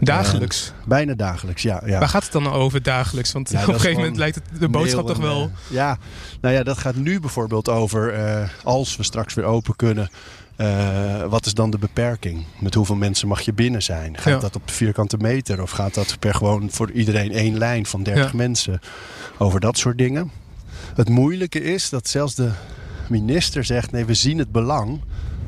[0.00, 0.72] Dagelijks.
[0.86, 1.82] Bijna dagelijks, ja.
[1.86, 1.98] ja.
[1.98, 3.32] Waar gaat het dan over dagelijks?
[3.32, 5.40] Want Ja, op een gegeven moment lijkt het de boodschap toch wel...
[5.42, 5.98] eh, ja,
[6.40, 10.08] nou ja, dat gaat nu bijvoorbeeld over eh, als we straks weer open kunnen.
[10.56, 12.44] eh, wat is dan de beperking?
[12.60, 14.16] Met hoeveel mensen mag je binnen zijn?
[14.16, 14.38] Gaat Ja.
[14.38, 15.62] dat op de vierkante meter?
[15.62, 18.36] Of gaat dat per gewoon voor iedereen één lijn van 30 Ja.
[18.36, 18.80] mensen?
[19.38, 20.30] Over dat soort dingen.
[20.94, 22.50] Het moeilijke is dat zelfs de
[23.08, 25.00] minister zegt: nee, we zien het belang.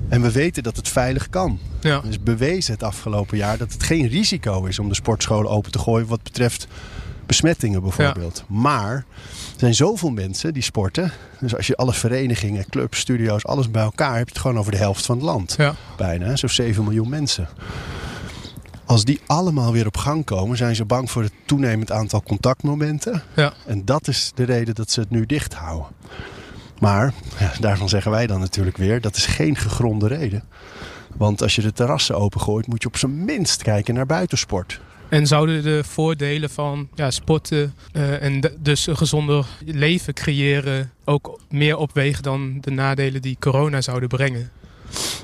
[0.09, 1.59] En we weten dat het veilig kan.
[1.81, 1.97] Ja.
[1.97, 5.73] Het is bewezen het afgelopen jaar dat het geen risico is om de sportscholen open
[5.73, 6.67] te gooien wat betreft
[7.27, 8.45] besmettingen bijvoorbeeld.
[8.49, 9.05] Maar er
[9.57, 11.13] zijn zoveel mensen die sporten.
[11.41, 14.73] Dus als je alle verenigingen, clubs, studio's, alles bij elkaar heb je het gewoon over
[14.73, 15.55] de helft van het land.
[15.59, 15.75] Ja.
[15.97, 17.49] Bijna, zo'n 7 miljoen mensen.
[18.85, 23.23] Als die allemaal weer op gang komen, zijn ze bang voor het toenemend aantal contactmomenten.
[23.37, 23.53] Ja.
[23.67, 25.89] En dat is de reden dat ze het nu dicht houden.
[26.81, 27.13] Maar
[27.61, 30.43] daarvan zeggen wij dan natuurlijk weer, dat is geen gegronde reden.
[31.17, 34.81] Want als je de terrassen opengooit, moet je op zijn minst kijken naar buitensport.
[35.09, 41.41] En zouden de voordelen van ja, sporten eh, en dus een gezonder leven creëren ook
[41.51, 44.51] meer opwegen dan de nadelen die corona zouden brengen?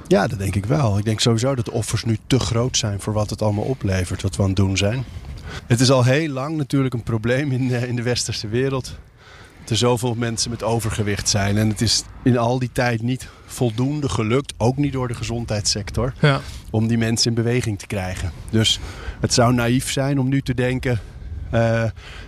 [0.09, 0.99] Ja, dat denk ik wel.
[0.99, 4.23] Ik denk sowieso dat de offers nu te groot zijn voor wat het allemaal oplevert,
[4.23, 5.05] wat we aan het doen zijn.
[5.67, 8.99] Het is al heel lang natuurlijk een probleem in de, in de westerse wereld.
[9.69, 11.57] Er zoveel mensen met overgewicht zijn.
[11.57, 16.13] En het is in al die tijd niet voldoende gelukt, ook niet door de gezondheidssector,
[16.21, 18.33] Ja, om die mensen in beweging te krijgen.
[18.51, 18.81] Dus
[19.21, 21.01] het zou naïef zijn om nu te denken:
[21.51, 21.85] eh,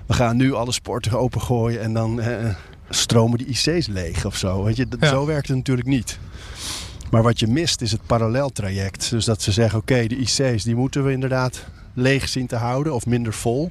[0.07, 2.55] we gaan nu alle sporten opengooien en dan eh,
[2.91, 4.63] stromen die IC's leeg of zo.
[4.63, 5.09] Weet je, dat, Ja.
[5.09, 6.19] Zo werkt het natuurlijk niet.
[7.11, 9.11] Maar wat je mist is het paralleltraject.
[9.11, 12.95] Dus dat ze zeggen: oké, de IC's die moeten we inderdaad leeg zien te houden
[12.95, 13.71] of minder vol.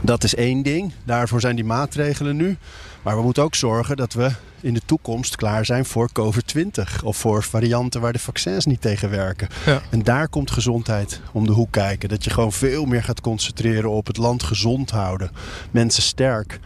[0.00, 0.92] Dat is één ding.
[1.04, 2.56] Daarvoor zijn die maatregelen nu.
[3.02, 7.16] Maar we moeten ook zorgen dat we in de toekomst klaar zijn voor COVID-20 of
[7.16, 9.48] voor varianten waar de vaccins niet tegen werken.
[9.66, 9.82] Ja.
[9.90, 12.08] En daar komt gezondheid om de hoek kijken.
[12.08, 15.30] Dat je gewoon veel meer gaat concentreren op het land gezond houden,
[15.70, 16.60] mensen sterk.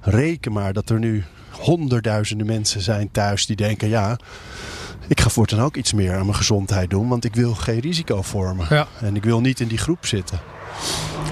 [0.00, 4.18] Reken maar dat er nu honderdduizenden mensen zijn thuis die denken: ja,
[5.06, 8.22] ik ga voortaan ook iets meer aan mijn gezondheid doen, want ik wil geen risico
[8.22, 8.66] vormen.
[8.70, 8.86] Ja.
[9.00, 10.40] En ik wil niet in die groep zitten.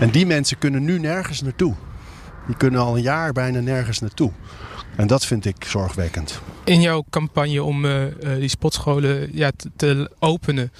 [0.03, 1.75] En die mensen kunnen nu nergens naartoe.
[2.47, 4.33] Die kunnen al een jaar bijna nergens naartoe.
[4.97, 6.41] En dat vind ik zorgwekkend.
[6.65, 10.73] In jouw campagne om eh, eh, die sportscholen ja, te, te openen,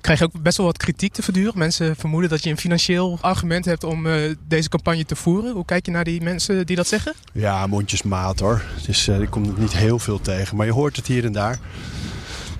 [0.00, 1.58] krijg je ook best wel wat kritiek te verduren.
[1.58, 5.52] Mensen vermoeden dat je een financieel argument hebt om eh, deze campagne te voeren.
[5.52, 7.14] Hoe kijk je naar die mensen die dat zeggen?
[7.32, 8.62] Ja, mondjesmaat hoor.
[8.86, 10.56] Dus eh, ik kom er niet heel veel tegen.
[10.56, 11.58] Maar je hoort het hier en daar.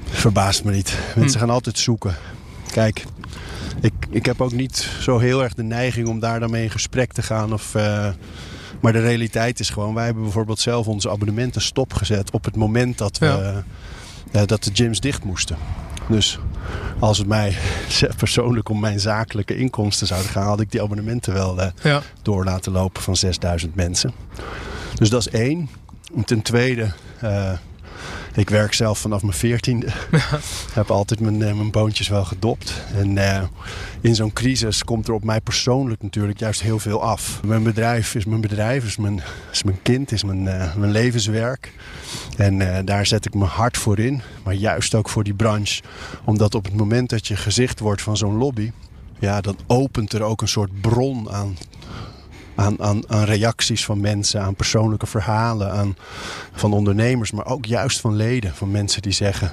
[0.05, 0.99] Verbaast me niet.
[1.17, 2.17] Mensen gaan altijd zoeken.
[2.73, 3.05] kijk,
[3.81, 6.71] ik, ik heb ook niet zo heel erg de neiging om daar dan mee in
[6.71, 7.53] gesprek te gaan.
[7.53, 8.09] Of, uh,
[8.81, 12.99] maar de realiteit is gewoon, wij hebben bijvoorbeeld zelf onze abonnementen stopgezet op het moment
[12.99, 13.65] dat, we, Ja.
[14.33, 15.57] eh, dat de gyms dicht moesten.
[16.09, 16.39] Dus
[16.99, 17.57] als het mij
[18.17, 22.03] persoonlijk om mijn zakelijke inkomsten zouden gaan, had ik die abonnementen wel eh, Ja.
[22.23, 24.13] door laten lopen van 6000 mensen.
[24.95, 25.69] Dus dat is één.
[26.17, 27.53] En ten tweede, eh,
[28.35, 29.87] ik werk zelf vanaf mijn veertiende.
[30.73, 32.83] heb altijd mijn, eh, mijn boontjes wel gedopt.
[32.95, 33.43] En eh,
[34.01, 37.41] in zo'n crisis komt er op mij persoonlijk natuurlijk juist heel veel af.
[37.47, 41.73] Mijn bedrijf is mijn bedrijf, is mijn, is mijn kind, is mijn, eh, mijn levenswerk.
[42.37, 44.21] En daar zet ik mijn hart voor in.
[44.43, 45.83] Maar juist ook voor die branche.
[46.25, 48.73] Omdat op het moment dat je gezicht wordt van zo'n lobby...
[49.19, 51.57] Ja, dan opent er ook een soort bron aan
[52.55, 55.97] aan, aan, aan reacties van mensen, aan persoonlijke verhalen aan,
[56.53, 59.53] van ondernemers, maar ook juist van leden, van mensen die zeggen: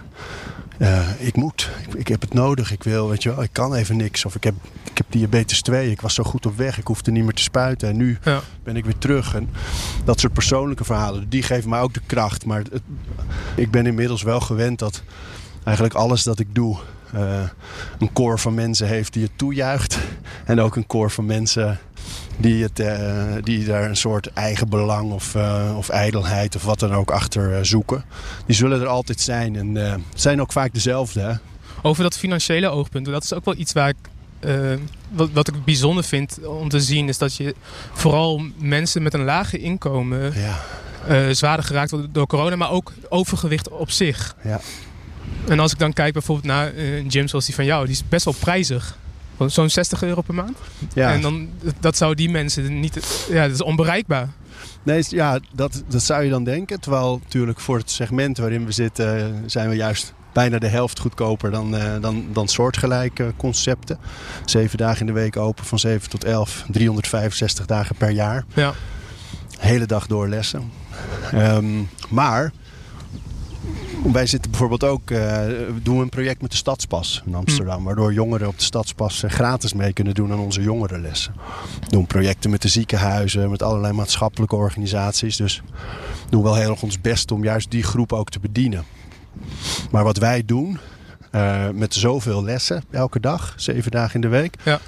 [0.78, 3.74] eh, Ik moet, ik, ik heb het nodig, ik wil, weet je wel, ik kan
[3.74, 4.26] even niks.
[4.26, 4.54] Of ik heb,
[4.92, 7.42] ik heb diabetes 2, ik was zo goed op weg, ik hoefde niet meer te
[7.42, 8.42] spuiten en nu Ja.
[8.64, 9.36] ben ik weer terug.
[9.36, 9.50] En
[10.06, 12.46] dat soort persoonlijke verhalen, die geven mij ook de kracht.
[12.46, 12.82] Maar het,
[13.56, 15.02] ik ben inmiddels wel gewend dat
[15.64, 16.78] eigenlijk alles dat ik doe.
[17.14, 17.44] eh,
[18.00, 19.98] een koor van mensen heeft die het toejuicht.
[20.46, 21.80] En ook een koor van mensen
[22.38, 26.80] die, het, eh, die daar een soort eigen belang of, eh, of ijdelheid of wat
[26.80, 28.04] dan ook achter eh, zoeken.
[28.46, 29.56] Die zullen er altijd zijn.
[29.56, 31.20] En het zijn ook vaak dezelfde.
[31.20, 31.34] Hè?
[31.82, 33.96] Over dat financiële oogpunt, dat is ook wel iets waar ik.
[35.10, 37.56] wat, wat ik bijzonder vind om te zien, is dat je
[37.94, 43.70] vooral mensen met een lage inkomen Ja, zwaarder geraakt worden door corona, maar ook overgewicht
[43.70, 44.36] op zich.
[44.44, 44.60] ja.
[45.48, 48.08] En als ik dan kijk bijvoorbeeld naar een gym zoals die van jou, die is
[48.10, 48.98] best wel prijzig.
[49.46, 50.58] Zo'n 60 euro per maand.
[50.94, 51.14] ja.
[51.14, 53.26] En dan, dat zou die mensen niet.
[53.30, 54.30] Ja, dat is onbereikbaar.
[54.84, 56.80] Nee, ja, dat, dat zou je dan denken.
[56.80, 61.00] Terwijl natuurlijk voor het segment waarin we zitten eh, zijn we juist bijna de helft
[61.00, 64.00] goedkoper dan, eh, dan, dan soortgelijke concepten.
[64.46, 68.46] Zeven dagen in de week open van 7 tot 11, 365 dagen per jaar.
[68.54, 68.74] Ja.
[69.58, 70.72] Hele dag door lessen.
[71.32, 72.52] Ehm, maar
[74.04, 75.42] wij zitten bijvoorbeeld ook, eh,
[75.84, 77.84] doen we een project met de Stadspas in Amsterdam.
[77.84, 81.34] Waardoor jongeren op de Stadspas eh, gratis mee kunnen doen aan onze jongerenlessen.
[81.80, 85.36] We doen projecten met de ziekenhuizen, met allerlei maatschappelijke organisaties.
[85.36, 85.62] Dus
[86.24, 88.84] we doen wel heel erg ons best om juist die groep ook te bedienen.
[89.92, 90.80] Maar wat wij doen,
[91.32, 94.56] eh, met zoveel lessen elke dag, zeven dagen in de week.
[94.64, 94.80] Ja.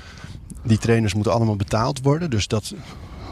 [0.63, 2.29] Die trainers moeten allemaal betaald worden.
[2.29, 2.73] Dus dat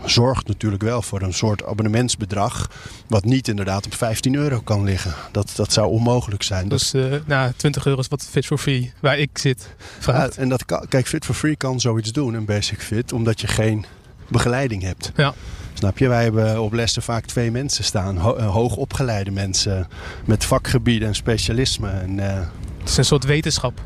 [0.10, 2.70] zorgt natuurlijk wel voor een soort abonnementsbedrag.
[3.08, 5.14] Wat niet inderdaad op 15 euro kan liggen.
[5.32, 6.70] Dat, dat zou onmogelijk zijn.
[6.70, 6.94] Dus
[7.26, 9.70] nou, 20 euro is wat Fit for Free, waar ik zit.
[10.06, 13.42] Ja, en dat kan, kijk, Fit for Free kan zoiets doen, een Basic Fit, omdat
[13.42, 13.86] je geen
[14.28, 15.12] begeleiding hebt.
[15.16, 15.34] Ja.
[15.74, 16.08] Snap je?
[16.08, 18.18] Wij hebben op lessen vaak twee mensen staan.
[18.18, 19.88] Ho eh, hoogopgeleide mensen
[20.26, 21.90] met vakgebieden en specialisme.
[21.90, 22.36] En, eh,
[22.80, 23.82] Het is een soort wetenschap.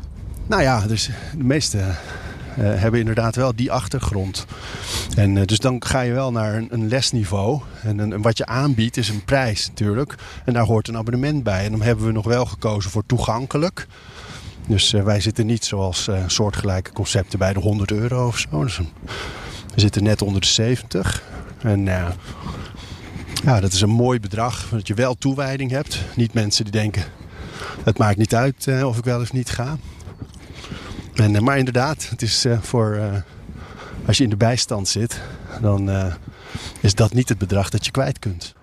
[0.46, 1.78] nou ja, dus de meeste
[2.60, 4.46] hebben inderdaad wel die achtergrond.
[5.16, 7.60] En eh, dus dan ga je wel naar een, lesniveau.
[7.82, 10.14] En, en wat je aanbiedt is een prijs natuurlijk.
[10.44, 11.64] En daar hoort een abonnement bij.
[11.64, 13.86] En dan hebben we nog wel gekozen voor toegankelijk.
[14.66, 18.64] Dus eh, wij zitten niet zoals eh, soortgelijke concepten bij de 100 euro of zo.
[18.64, 18.80] Dus,
[19.74, 21.22] we zitten net onder de 70.
[21.62, 22.08] En eh,
[23.44, 24.68] ja, dat is een mooi bedrag.
[24.70, 25.98] Dat je wel toewijding hebt.
[26.16, 27.02] Niet mensen die denken,
[27.84, 29.76] het maakt niet uit eh, of ik wel of niet ga.
[31.14, 33.14] En, eh, maar inderdaad, het is eh, voor eh,
[34.06, 35.20] als je in de bijstand zit,
[35.60, 36.12] dan
[36.80, 38.54] is dat niet het bedrag dat je kwijt kunt.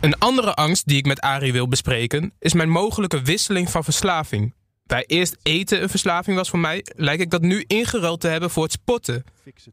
[0.00, 4.54] Een andere angst die ik met Arie wil bespreken is mijn mogelijke wisseling van verslaving.
[4.86, 8.50] Waar eerst eten een verslaving was voor mij, lijkt ik dat nu ingeruild te hebben
[8.50, 9.24] voor het sporten.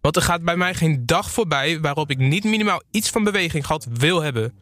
[0.01, 3.65] Want er gaat bij mij geen dag voorbij waarop ik niet minimaal iets van beweging
[3.65, 4.53] gehad wil hebben.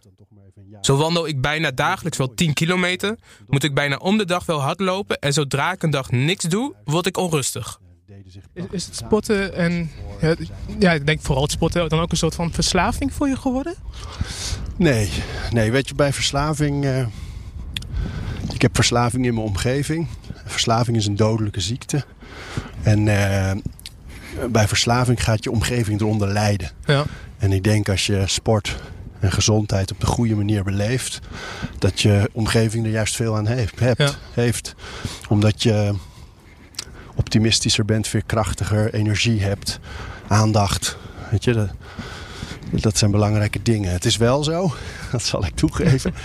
[0.82, 4.62] Zo wandel ik bijna dagelijks wel 10 kilometer, moet ik bijna om de dag wel
[4.62, 7.80] hardlopen en zodra ik een dag niks doe, word ik onrustig.
[8.54, 9.92] Is, is het sporten en.
[10.22, 10.36] Ja,
[10.80, 13.76] ja, ik denk vooral het sporten dan ook een soort van verslaving voor je geworden?
[14.78, 15.10] Nee,
[15.52, 16.86] nee, weet je, bij verslaving.
[16.86, 17.06] eh,
[18.54, 20.08] ik heb verslaving in mijn omgeving.
[20.46, 22.04] Verslaving is een dodelijke ziekte.
[22.82, 23.52] En eh,
[24.50, 26.70] bij verslaving gaat je omgeving eronder lijden.
[26.86, 27.06] Ja.
[27.38, 28.76] En ik denk als je sport
[29.24, 31.20] en gezondheid op de goede manier beleeft,
[31.80, 33.80] dat je omgeving er juist veel aan heeft.
[33.80, 34.10] hebt, Ja.
[34.34, 34.76] heeft.
[35.30, 35.94] Omdat je
[37.16, 39.80] optimistischer bent, veerkrachtiger, energie hebt,
[40.28, 40.98] aandacht.
[41.32, 41.70] Weet je, dat,
[42.72, 43.92] dat zijn belangrijke dingen.
[43.92, 44.74] Het is wel zo,
[45.12, 46.14] dat zal ik toegeven.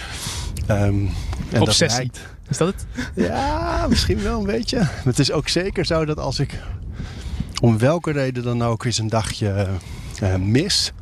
[0.67, 1.07] Ehm,
[1.51, 2.87] en dat lijkt- Is dat het?
[3.15, 4.79] ja, misschien wel een beetje.
[4.79, 6.59] Maar het is ook zeker zo dat als ik
[7.61, 9.69] om welke reden dan ook eens een dagje
[10.21, 10.93] eh, mis,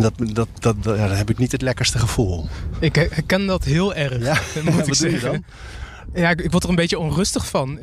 [0.00, 2.48] dat, dat, dat, ja, dan heb ik niet het lekkerste gevoel.
[2.78, 5.44] Ik herken dat heel erg, Ja, moet wat ik zeggen.
[6.14, 7.78] ja, ik, ik word er een beetje onrustig van.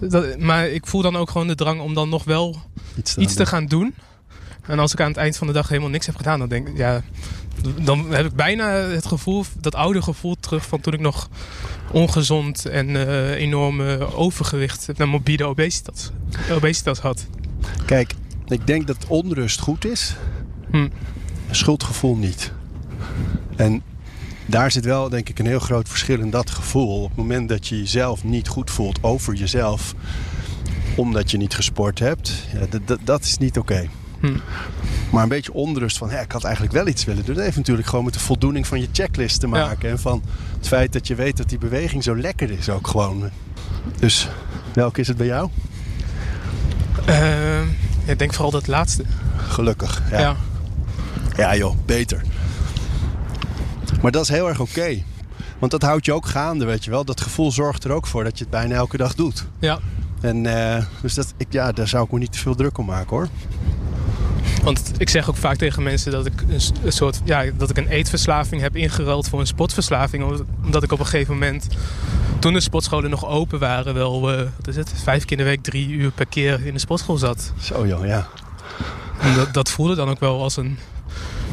[0.00, 2.56] Dat, maar ik voel dan ook gewoon de drang om dan nog wel
[2.96, 3.94] Iets te, iets te gaan doen.
[4.62, 6.68] En als ik aan het eind van de dag helemaal niks heb gedaan, dan denk
[6.68, 7.02] ik, ja,
[7.82, 11.28] dan heb ik bijna het gevoel, dat oude gevoel terug van toen ik nog
[11.90, 16.10] ongezond en eh, enorm eh, overgewicht en morbide obesitas,
[16.50, 17.26] obesitas had.
[17.84, 18.14] Kijk,
[18.46, 20.16] ik denk dat onrust goed is.
[20.70, 20.88] Hm.
[21.50, 22.52] Schuldgevoel niet.
[23.56, 23.82] En
[24.46, 27.02] daar zit wel, denk ik, een heel groot verschil in dat gevoel.
[27.02, 29.94] Op het moment dat je jezelf niet goed voelt over jezelf,
[30.96, 33.88] omdat je niet gesport hebt, ja, dat- is niet oké.
[34.20, 34.36] Hm.
[35.10, 37.34] Maar een beetje onrust van, hè, ik had eigenlijk wel iets willen doen.
[37.34, 39.90] Dat heeft natuurlijk gewoon met de voldoening van je checklist te maken.
[39.90, 40.22] En van
[40.56, 43.30] het feit dat je weet dat die beweging zo lekker is ook gewoon.
[43.98, 44.28] Dus
[44.72, 45.48] welke is het bij jou?
[47.06, 47.16] Eh,
[48.04, 49.04] ja, ik denk vooral dat laatste.
[49.36, 50.02] Gelukkig.
[50.10, 50.18] Ja.
[50.20, 50.36] Ja,
[51.36, 52.22] ja joh, beter.
[54.02, 55.02] Maar dat is heel erg oké.
[55.58, 57.04] Want dat houdt je ook gaande, weet je wel.
[57.04, 59.44] Dat gevoel zorgt er ook voor dat je het bijna elke dag doet.
[59.58, 59.78] ja.
[60.20, 62.86] En eh, dus dat, ik, ja, daar zou ik me niet te veel druk om
[62.86, 63.28] maken hoor.
[64.62, 66.32] Want ik zeg ook vaak tegen mensen dat ik
[66.82, 70.24] een, soort ja, dat ik een eetverslaving heb ingeruild voor een sportverslaving.
[70.24, 71.66] Omdat- Omdat ik op een gegeven moment,
[72.38, 75.50] toen de sportscholen nog open waren, wel eh, wat is het, vijf keer in de
[75.50, 77.52] week drie uur per keer in de sportschool zat.
[77.60, 78.26] Zo joh, ja.
[79.20, 80.78] En dat, dat voelde dan ook wel als een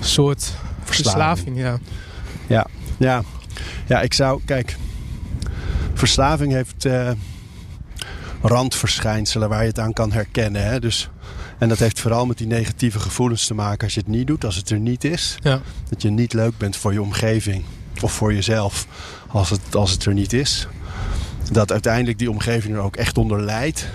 [0.04, 1.56] soort Verslaving.
[1.56, 1.58] verslaving.
[1.58, 1.80] ja.
[2.48, 3.24] Ja, ja.
[3.88, 4.76] ja ik zou, kijk,
[5.94, 7.12] verslaving heeft eh,
[8.42, 10.66] randverschijnselen waar je het aan kan herkennen.
[10.66, 10.80] Hè?
[10.80, 11.10] Dus,
[11.58, 14.46] en dat heeft vooral met die negatieve gevoelens te maken als je het niet doet,
[14.46, 15.38] als het er niet is.
[15.40, 15.62] Ja.
[15.90, 17.64] Dat je niet leuk bent voor je omgeving
[18.02, 18.88] of voor jezelf
[19.28, 20.68] als het, als het er niet is.
[21.52, 23.88] Dat uiteindelijk die omgeving er ook echt onder lijdt.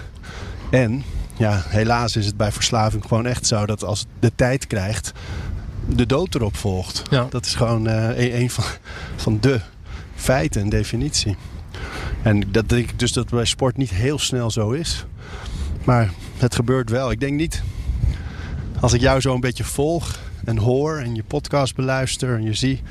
[0.71, 1.05] En
[1.37, 5.13] ja, helaas is het bij verslaving gewoon echt zo dat als het de tijd krijgt,
[5.89, 7.03] de dood erop volgt.
[7.11, 7.26] Ja.
[7.30, 8.64] Dat is gewoon een, een van,
[9.16, 9.61] van de
[10.14, 11.36] feiten en definitie.
[12.22, 15.05] En dat denk ik dus dat bij sport niet heel snel zo is.
[15.84, 17.11] Maar het gebeurt wel.
[17.11, 17.62] Ik denk niet,
[18.80, 22.55] als ik jou zo een beetje volg en hoor en je podcast beluister en je
[22.55, 22.82] zie,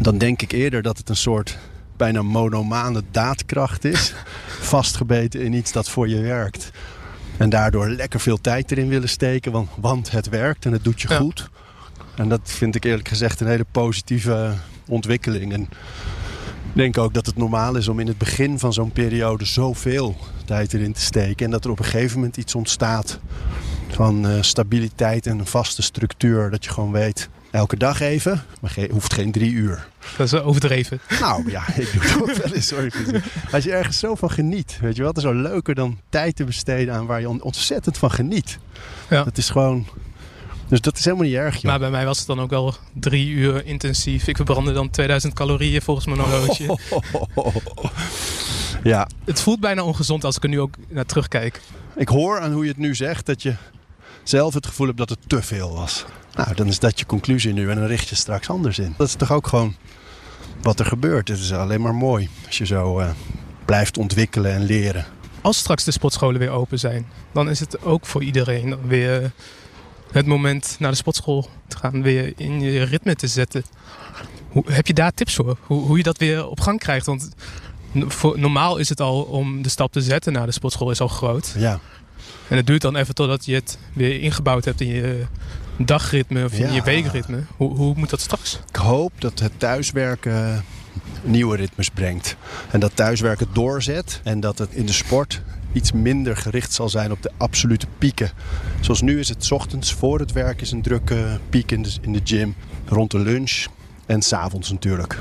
[0.00, 1.58] dan denk ik eerder dat het een soort
[1.96, 4.14] bijna monomane daadkracht is.
[4.74, 6.70] Vastgebeten in iets dat voor je werkt.
[7.36, 11.00] En daardoor lekker veel tijd erin willen steken, want, want het werkt en het doet
[11.00, 11.16] je Ja.
[11.16, 11.48] goed.
[12.16, 14.52] En dat vind ik eerlijk gezegd een hele positieve
[14.88, 15.52] ontwikkeling.
[15.52, 15.68] En ik
[16.80, 20.74] denk ook dat het normaal is om in het begin van zo'n periode zoveel tijd
[20.74, 21.44] erin te steken.
[21.44, 23.18] En dat er op een gegeven moment iets ontstaat
[23.88, 26.50] van eh, stabiliteit en een vaste structuur.
[26.50, 29.86] Dat je gewoon weet, elke dag even, maar ge- hoeft geen drie uur.
[30.16, 31.00] Dat is overdreven.
[31.20, 32.70] Nou ja, ik doe het ook wel eens.
[32.70, 35.98] Het- Als je ergens zo van geniet, weet je wel, het is zo leuker dan
[36.08, 38.58] tijd te besteden aan waar je on- ontzettend van geniet.
[39.10, 39.24] Ja.
[39.24, 39.86] Dat is gewoon,
[40.68, 41.64] dus dat is helemaal niet erg, joh.
[41.64, 44.26] Maar bij mij was het dan ook wel drie uur intensief.
[44.28, 46.78] Ik verbrandde dan 2000 calorieën volgens mijn horloge.
[48.82, 51.60] Ja, Het voelt bijna ongezond als ik er nu ook naar terugkijk.
[51.96, 53.54] ik hoor aan hoe je het nu zegt dat je
[54.22, 56.04] zelf het gevoel hebt dat het te veel was.
[56.34, 58.94] Nou, dan is dat je conclusie nu en dan richt je straks anders in.
[58.96, 59.74] Dat is toch ook gewoon
[60.62, 61.28] wat er gebeurt.
[61.28, 63.10] Het is alleen maar mooi als je zo eh,
[63.64, 65.06] blijft ontwikkelen en leren.
[65.40, 69.32] Als straks de sportscholen weer open zijn, dan is het ook voor iedereen weer
[70.12, 73.64] het moment naar de sportschool te gaan, weer in je ritme te zetten.
[74.48, 75.58] Hoe, heb je daar tips voor?
[75.60, 77.06] Hoe, hoe je dat weer op gang krijgt?
[77.06, 77.28] Want
[77.94, 81.08] voor, normaal is het al om de stap te zetten naar de sportschool is al
[81.08, 81.54] groot.
[81.56, 81.80] Ja,
[82.48, 85.24] En het duurt dan even totdat je het weer ingebouwd hebt in je
[85.78, 86.72] dagritme of in Ja.
[86.72, 87.42] je weekritme.
[87.56, 88.58] Hoe, hoe moet dat straks?
[88.68, 90.64] Ik hoop dat het thuiswerken
[91.22, 92.36] nieuwe ritmes brengt.
[92.70, 94.20] En dat thuiswerken doorzet.
[94.24, 98.30] En dat het in de sport iets minder gericht zal zijn op de absolute pieken.
[98.80, 101.92] Zoals nu is het 's ochtends voor het werk is een drukke piek in de,
[102.00, 102.54] in de gym.
[102.86, 103.64] Rond de lunch
[104.06, 105.18] en s'avonds natuurlijk.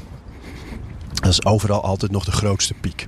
[1.13, 3.07] Dat is overal altijd nog de grootste piek.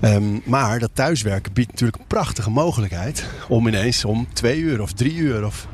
[0.00, 4.92] Ehm, maar dat thuiswerken biedt natuurlijk een prachtige mogelijkheid om ineens om twee uur of
[4.92, 5.66] drie uur of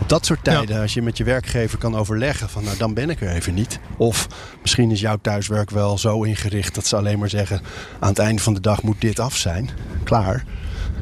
[0.00, 3.10] op dat soort tijden, als je met je werkgever kan overleggen van nou dan ben
[3.10, 3.78] ik er even niet.
[3.96, 4.28] Of
[4.62, 7.60] misschien is jouw thuiswerk wel zo ingericht dat ze alleen maar zeggen
[8.00, 9.70] aan het einde van de dag moet dit af zijn.
[10.04, 10.44] Klaar.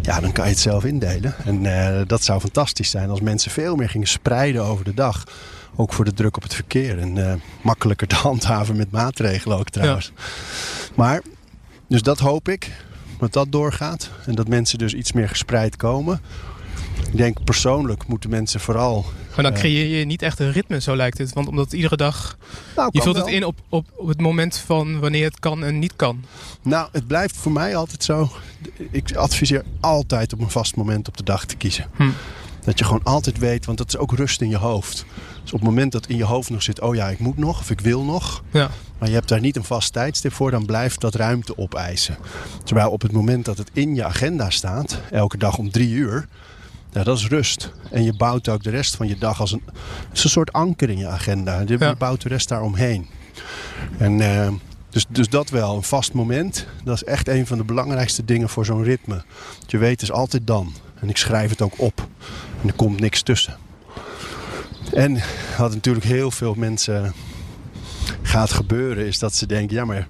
[0.02, 1.34] Ja, dan kan je het zelf indelen.
[1.44, 5.24] En eh, dat zou fantastisch zijn als mensen veel meer gingen spreiden over de dag.
[5.76, 6.98] Ook voor de druk op het verkeer.
[6.98, 10.12] En eh, makkelijker te handhaven met maatregelen ook trouwens.
[10.94, 11.22] Maar,
[11.92, 12.70] dus dat hoop ik.
[13.18, 14.10] Dat dat doorgaat.
[14.26, 16.20] En dat mensen dus iets meer gespreid komen.
[17.10, 19.04] Ik denk persoonlijk moeten mensen vooral.
[19.34, 19.58] Maar dan Ja.
[19.58, 21.32] creëer je niet echt een ritme, zo lijkt het.
[21.32, 22.36] Want omdat iedere dag
[22.76, 23.24] Nou, Je vult wel.
[23.24, 26.24] het in op, op, op het moment van wanneer het kan en niet kan.
[26.62, 28.30] Nou, het blijft voor mij altijd zo.
[28.90, 31.86] Ik adviseer altijd op een vast moment op de dag te kiezen.
[31.96, 32.08] Hm.
[32.64, 35.04] Dat je gewoon altijd weet, want dat is ook rust in je hoofd.
[35.42, 37.60] Dus op het moment dat in je hoofd nog zit, oh ja, ik moet nog
[37.60, 38.42] of ik wil nog.
[38.50, 38.70] Ja.
[38.98, 42.16] Maar je hebt daar niet een vast tijdstip voor, dan blijft dat ruimte opeisen.
[42.64, 46.28] Terwijl op het moment dat het in je agenda staat, elke dag om drie uur,
[46.92, 47.72] ja, dat is rust.
[47.90, 49.62] En je bouwt ook de rest van je dag als een,
[50.12, 51.60] is een soort anker in je agenda.
[51.66, 51.94] Je Ja.
[51.94, 53.06] bouwt de rest daaromheen.
[53.98, 54.52] En eh,
[54.90, 56.66] dus, dus dat wel, een vast moment.
[56.84, 59.24] Dat is echt een van de belangrijkste dingen voor zo'n ritme.
[59.66, 60.72] Je weet, het is altijd dan.
[61.00, 62.06] En ik schrijf het ook op.
[62.62, 63.56] En er komt niks tussen.
[64.92, 65.20] En
[65.58, 67.12] wat natuurlijk heel veel mensen
[68.22, 70.06] gaat gebeuren, is dat ze denken: ja, maar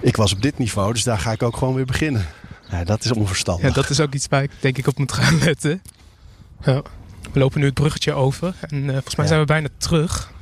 [0.00, 2.26] ik was op dit niveau, dus daar ga ik ook gewoon weer beginnen.
[2.70, 3.66] Ja, dat is onverstandig.
[3.68, 5.82] Ja, dat is ook iets waar ik denk ik op moet gaan letten.
[6.64, 6.82] Ja.
[7.32, 9.30] We lopen nu het bruggetje over en eh, volgens mij Ja.
[9.30, 10.32] zijn we bijna terug.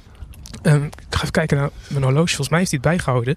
[0.62, 2.26] Ehm, ik ga even kijken naar mijn horloge.
[2.28, 3.36] Volgens mij heeft hij het bijgehouden.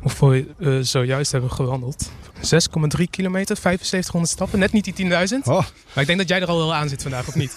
[0.00, 2.10] Hoeveel we eh, zojuist hebben gewandeld.
[2.38, 4.58] 6,3 kilometer, 7500 stappen.
[4.58, 5.10] Net niet die 10.000.
[5.44, 5.64] Oh,
[5.94, 7.56] Maar ik denk dat jij er al wel aan zit vandaag, of niet?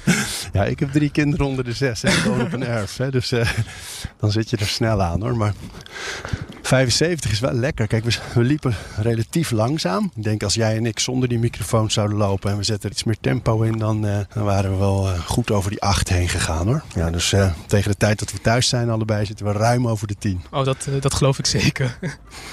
[0.52, 2.02] ja, ik heb drie kinderen onder de zes.
[2.02, 2.08] hè.
[2.08, 2.96] Ik woon op een erf.
[2.96, 3.48] Hè, dus eh,
[4.20, 5.36] dan zit je er snel aan hoor.
[5.36, 5.52] Maar
[6.62, 7.86] 75 is wel lekker.
[7.86, 10.12] Kijk, we, we liepen relatief langzaam.
[10.14, 12.94] Ik denk als jij en ik zonder die microfoon zouden lopen en we zetten er
[12.94, 16.08] iets meer tempo in, dan, eh, dan waren we wel eh, goed over die 8
[16.08, 16.82] heen gegaan hoor.
[16.94, 20.06] Ja, dus eh, tegen de tijd dat we thuis zijn allebei zitten we ruim over
[20.06, 20.42] de 10.
[20.50, 21.98] Oh, dat, dat geloof ik zeker.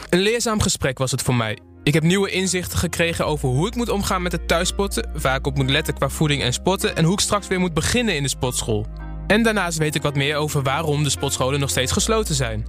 [0.10, 1.58] Een leerzaam gesprek was het voor mij.
[1.88, 5.48] Ik heb nieuwe inzichten gekregen over hoe ik moet omgaan met het thuissporten, waar ik
[5.48, 8.24] op moet letten qua voeding en sporten en hoe ik straks weer moet beginnen in
[8.24, 8.86] de sportschool.
[9.28, 12.66] En daarnaast weet ik wat meer over waarom de sportscholen nog steeds gesloten zijn.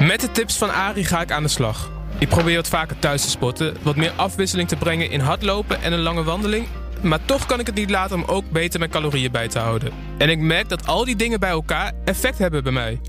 [0.00, 1.90] Met de tips van Ari ga ik aan de slag.
[2.18, 5.92] Ik probeer wat vaker thuis te sporten, wat meer afwisseling te brengen in hardlopen en
[5.92, 6.66] een lange wandeling.
[7.00, 9.92] Maar toch kan ik het niet laten om ook beter mijn calorieën bij te houden.
[10.18, 13.00] En ik merk dat al die dingen bij elkaar effect hebben bij mij.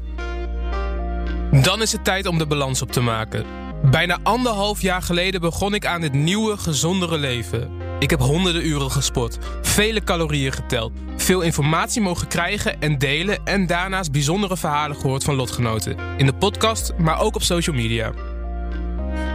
[1.62, 3.46] Dan is het tijd om de balans op te maken.
[3.92, 7.72] Bijna anderhalf jaar geleden begon ik aan dit nieuwe, gezondere leven.
[8.00, 13.68] Ik heb honderden uren gesport, vele calorieën geteld, veel informatie mogen krijgen en delen en
[13.68, 15.98] daarnaast bijzondere verhalen gehoord van lotgenoten.
[16.18, 18.12] In de podcast, maar ook op social media.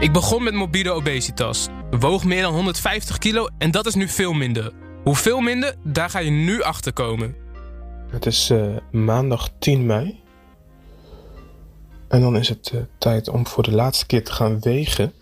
[0.01, 4.33] Ik begon met morbide obesitas, woog meer dan 150 kilo en dat is nu veel
[4.33, 4.73] minder.
[5.05, 7.37] Hoeveel minder, daar ga je nu achter komen.
[8.11, 10.27] Het is eh, maandag 10 mei.
[12.09, 15.13] En dan is het eh, tijd om voor de laatste keer te gaan wegen.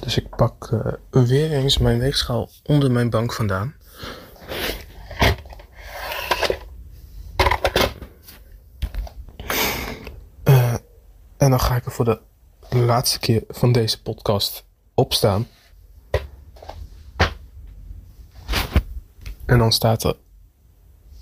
[0.00, 3.74] Dus ik pak eh, weer eens mijn weegschaal onder mijn bank vandaan.
[10.42, 10.74] Eh,
[11.36, 12.20] en dan ga ik er voor de
[12.68, 14.64] laatste keer van deze podcast
[14.94, 15.46] opstaan.
[19.46, 20.16] En dan staat er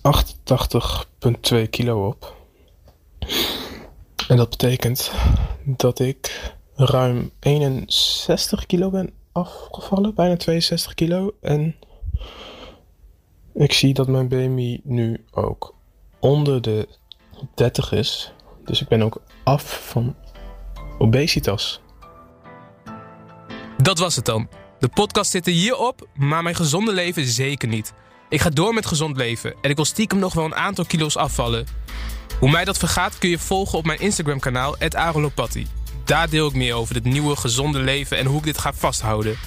[0.02, 2.45] 88,2 kilo op.
[4.28, 5.12] En dat betekent
[5.64, 11.34] dat ik ruim 61 kilo ben afgevallen, bijna 62 kilo.
[11.40, 11.76] En
[13.54, 15.74] ik zie dat mijn BMI nu ook
[16.18, 16.88] onder de
[17.54, 18.32] 30 is.
[18.64, 20.14] Dus ik ben ook af van
[20.98, 21.80] obesitas.
[23.82, 24.48] Dat was het dan.
[24.78, 27.92] De podcast zit er hier op, maar mijn gezonde leven zeker niet.
[28.28, 31.16] Ik ga door met gezond leven en ik wil stiekem nog wel een aantal kilo's
[31.16, 31.66] afvallen.
[32.38, 35.66] Hoe mij dat vergaat kun je volgen op mijn Instagram kanaal @arolopatti.
[36.04, 39.38] Daar deel ik meer over dit nieuwe gezonde leven en hoe ik dit ga vasthouden.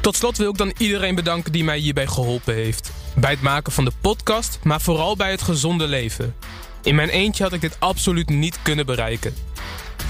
[0.00, 2.92] Tot slot wil ik dan iedereen bedanken die mij hierbij geholpen heeft.
[3.14, 6.34] Bij het maken van de podcast, maar vooral bij het gezonde leven.
[6.82, 9.34] In mijn eentje had ik dit absoluut niet kunnen bereiken.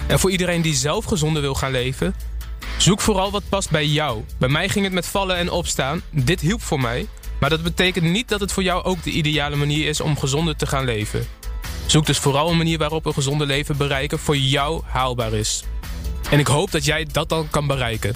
[0.07, 2.15] En voor iedereen die zelf gezonder wil gaan leven,
[2.83, 4.25] Zoek vooral wat past bij jou.
[4.39, 6.03] Bij mij ging het met vallen en opstaan.
[6.11, 7.07] Dit hielp voor mij.
[7.43, 10.57] Maar dat betekent niet dat het voor jou ook de ideale manier is om gezonder
[10.57, 11.27] te gaan leven.
[11.87, 15.65] Zoek dus vooral een manier waarop een gezonder leven bereiken voor jou haalbaar is.
[16.31, 18.15] En ik hoop dat jij dat dan kan bereiken.